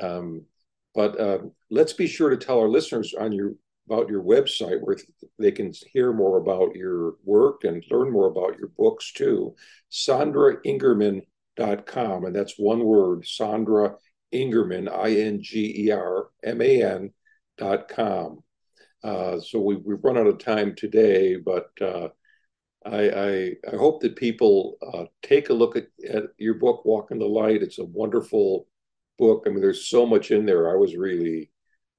Um, 0.00 0.46
but 0.94 1.20
uh, 1.20 1.38
let's 1.70 1.92
be 1.92 2.06
sure 2.06 2.30
to 2.30 2.36
tell 2.36 2.58
our 2.58 2.68
listeners 2.68 3.14
on 3.14 3.30
your 3.30 3.52
about 3.90 4.08
your 4.08 4.22
website 4.22 4.80
where 4.80 4.96
they 5.38 5.50
can 5.50 5.72
hear 5.92 6.12
more 6.12 6.36
about 6.38 6.76
your 6.76 7.16
work 7.24 7.64
and 7.64 7.84
learn 7.90 8.12
more 8.12 8.28
about 8.28 8.56
your 8.58 8.68
books 8.78 9.12
too. 9.12 9.56
SandraIngerman.com, 9.90 12.24
and 12.24 12.36
that's 12.36 12.54
one 12.56 12.84
word, 12.84 13.26
Sandra 13.26 13.96
Ingerman, 14.32 14.88
I 14.88 15.16
N 15.16 15.42
G 15.42 15.86
E 15.86 15.90
R 15.90 16.28
M 16.44 16.62
A 16.62 16.82
N 16.82 17.12
dot 17.58 17.88
com. 17.88 18.44
Uh, 19.02 19.40
so 19.40 19.58
we, 19.60 19.74
we've 19.76 20.04
run 20.04 20.18
out 20.18 20.28
of 20.28 20.38
time 20.38 20.76
today, 20.76 21.36
but 21.36 21.70
uh, 21.80 22.08
I, 22.84 23.10
I, 23.10 23.54
I, 23.72 23.76
hope 23.76 24.02
that 24.02 24.14
people 24.14 24.76
uh, 24.92 25.06
take 25.22 25.48
a 25.48 25.54
look 25.54 25.74
at, 25.74 25.86
at 26.06 26.24
your 26.36 26.52
book, 26.54 26.84
Walk 26.84 27.10
in 27.10 27.18
the 27.18 27.24
Light. 27.24 27.62
It's 27.62 27.78
a 27.78 27.84
wonderful 27.84 28.66
book. 29.18 29.44
I 29.46 29.50
mean, 29.50 29.62
there's 29.62 29.88
so 29.88 30.04
much 30.04 30.30
in 30.30 30.44
there. 30.44 30.70
I 30.70 30.76
was 30.76 30.96
really 30.96 31.50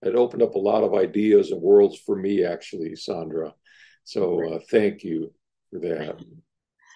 it 0.02 0.16
opened 0.16 0.42
up 0.42 0.56
a 0.56 0.60
lot 0.60 0.84
of 0.84 0.94
ideas 0.94 1.52
and 1.52 1.62
worlds 1.62 1.98
for 2.00 2.16
me, 2.16 2.44
actually, 2.44 2.96
Sandra. 2.96 3.54
So 4.04 4.56
uh, 4.56 4.60
thank 4.70 5.04
you 5.04 5.34
for 5.70 5.80
that. 5.80 6.20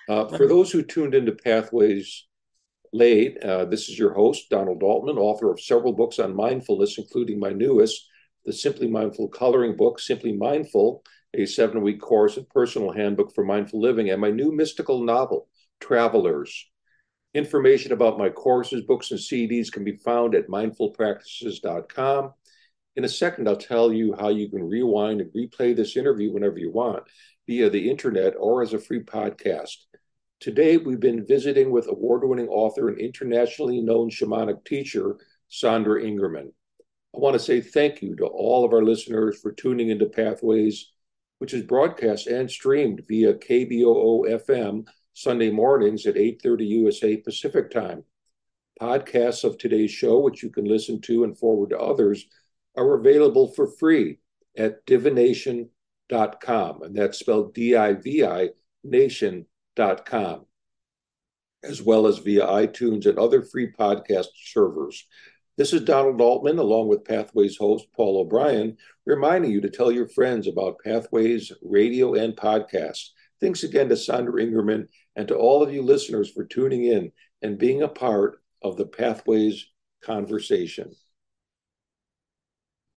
Uh, 0.08 0.28
for 0.38 0.48
those 0.48 0.72
who 0.72 0.84
tuned 0.84 1.16
into 1.16 1.32
Pathways 1.32 2.26
late, 2.94 3.38
uh, 3.44 3.66
this 3.66 3.90
is 3.90 3.98
your 3.98 4.14
host, 4.14 4.50
Donald 4.50 4.84
Altman, 4.84 5.18
author 5.18 5.52
of 5.52 5.60
several 5.60 5.94
books 5.94 6.20
on 6.20 6.36
mindfulness, 6.36 6.98
including 6.98 7.40
my 7.40 7.52
newest, 7.52 8.08
the 8.46 8.54
Simply 8.54 8.88
Mindful 8.88 9.30
Coloring 9.30 9.76
Book, 9.76 10.00
Simply 10.00 10.32
Mindful, 10.32 11.04
a 11.34 11.46
seven 11.46 11.82
week 11.82 12.00
course 12.00 12.38
and 12.38 12.48
personal 12.50 12.92
handbook 12.92 13.34
for 13.34 13.44
mindful 13.44 13.82
living, 13.82 14.10
and 14.10 14.22
my 14.22 14.32
new 14.32 14.52
mystical 14.52 15.04
novel, 15.04 15.48
Travelers. 15.80 16.70
Information 17.34 17.92
about 17.92 18.18
my 18.18 18.30
courses, 18.30 18.84
books, 18.84 19.12
and 19.12 19.20
CDs 19.20 19.72
can 19.72 19.84
be 19.84 19.98
found 19.98 20.36
at 20.36 20.48
mindfulpractices.com. 20.48 22.34
In 22.96 23.04
a 23.04 23.10
second, 23.10 23.48
I'll 23.50 23.58
tell 23.58 23.92
you 23.92 24.16
how 24.18 24.30
you 24.30 24.50
can 24.50 24.70
rewind 24.70 25.20
and 25.20 25.34
replay 25.34 25.76
this 25.76 25.98
interview 25.98 26.32
whenever 26.32 26.58
you 26.58 26.72
want 26.72 27.04
via 27.46 27.70
the 27.70 27.90
internet 27.90 28.34
or 28.38 28.62
as 28.62 28.74
a 28.74 28.80
free 28.80 29.04
podcast. 29.04 29.76
Today, 30.40 30.78
we've 30.78 31.00
been 31.00 31.26
visiting 31.26 31.72
with 31.72 31.90
award 31.90 32.24
winning 32.24 32.48
author 32.48 32.88
and 32.88 32.98
internationally 32.98 33.82
known 33.82 34.10
shamanic 34.10 34.64
teacher, 34.64 35.18
Sandra 35.50 36.02
Ingerman. 36.02 36.54
I 37.14 37.20
want 37.20 37.34
to 37.34 37.40
say 37.40 37.60
thank 37.60 38.02
you 38.02 38.16
to 38.16 38.26
all 38.26 38.64
of 38.64 38.72
our 38.72 38.84
listeners 38.84 39.40
for 39.42 39.52
tuning 39.52 39.90
into 39.90 40.06
Pathways, 40.06 40.92
which 41.40 41.54
is 41.54 41.64
broadcast 41.64 42.28
and 42.28 42.50
streamed 42.50 43.04
via 43.10 43.34
KBOO 43.34 44.30
FM 44.48 44.86
Sunday 45.14 45.52
mornings 45.52 46.06
at 46.06 46.16
8:30 46.16 46.66
USA 46.68 47.18
Pacific 47.18 47.72
Time. 47.72 48.06
Podcasts 48.82 49.44
of 49.44 49.58
today's 49.58 49.92
show, 49.92 50.20
which 50.20 50.44
you 50.44 50.50
can 50.50 50.66
listen 50.66 51.02
to 51.02 51.26
and 51.26 51.38
forward 51.38 51.70
to 51.72 51.80
others, 51.80 52.26
are 52.78 52.96
available 52.96 53.54
for 53.54 53.68
free 53.68 54.20
at 54.58 54.86
divination.com, 54.86 56.82
and 56.84 56.96
that's 56.96 57.20
spelled 57.20 57.54
D 57.54 57.76
I 57.76 57.94
V 57.94 58.24
I 58.24 58.50
nation.com, 58.84 60.46
as 61.64 61.82
well 61.82 62.08
as 62.08 62.20
via 62.20 62.46
iTunes 62.46 63.06
and 63.06 63.18
other 63.18 63.42
free 63.42 63.72
podcast 63.72 64.28
servers. 64.46 65.06
This 65.58 65.72
is 65.72 65.82
Donald 65.82 66.20
Altman, 66.20 66.60
along 66.60 66.90
with 66.90 67.06
Pathways 67.06 67.56
host 67.56 67.88
Paul 67.96 68.20
O'Brien, 68.20 68.76
reminding 69.06 69.52
you 69.52 69.62
to 69.62 69.70
tell 69.70 69.90
your 69.90 70.10
friends 70.10 70.48
about 70.48 70.80
Pathways 70.84 71.52
radio 71.62 72.14
and 72.14 72.36
podcast. 72.36 73.10
Thanks 73.40 73.64
again 73.64 73.88
to 73.90 73.96
Sandra 73.96 74.44
Ingerman 74.44 74.88
and 75.16 75.28
to 75.30 75.36
all 75.36 75.64
of 75.64 75.74
you 75.74 75.82
listeners 75.82 76.30
for 76.30 76.44
tuning 76.44 76.86
in 76.86 77.12
and 77.42 77.58
being 77.58 77.84
a 77.84 77.88
part 77.88 78.42
of 78.62 78.76
the 78.76 78.86
Pathways 78.86 79.66
conversation. 80.04 80.92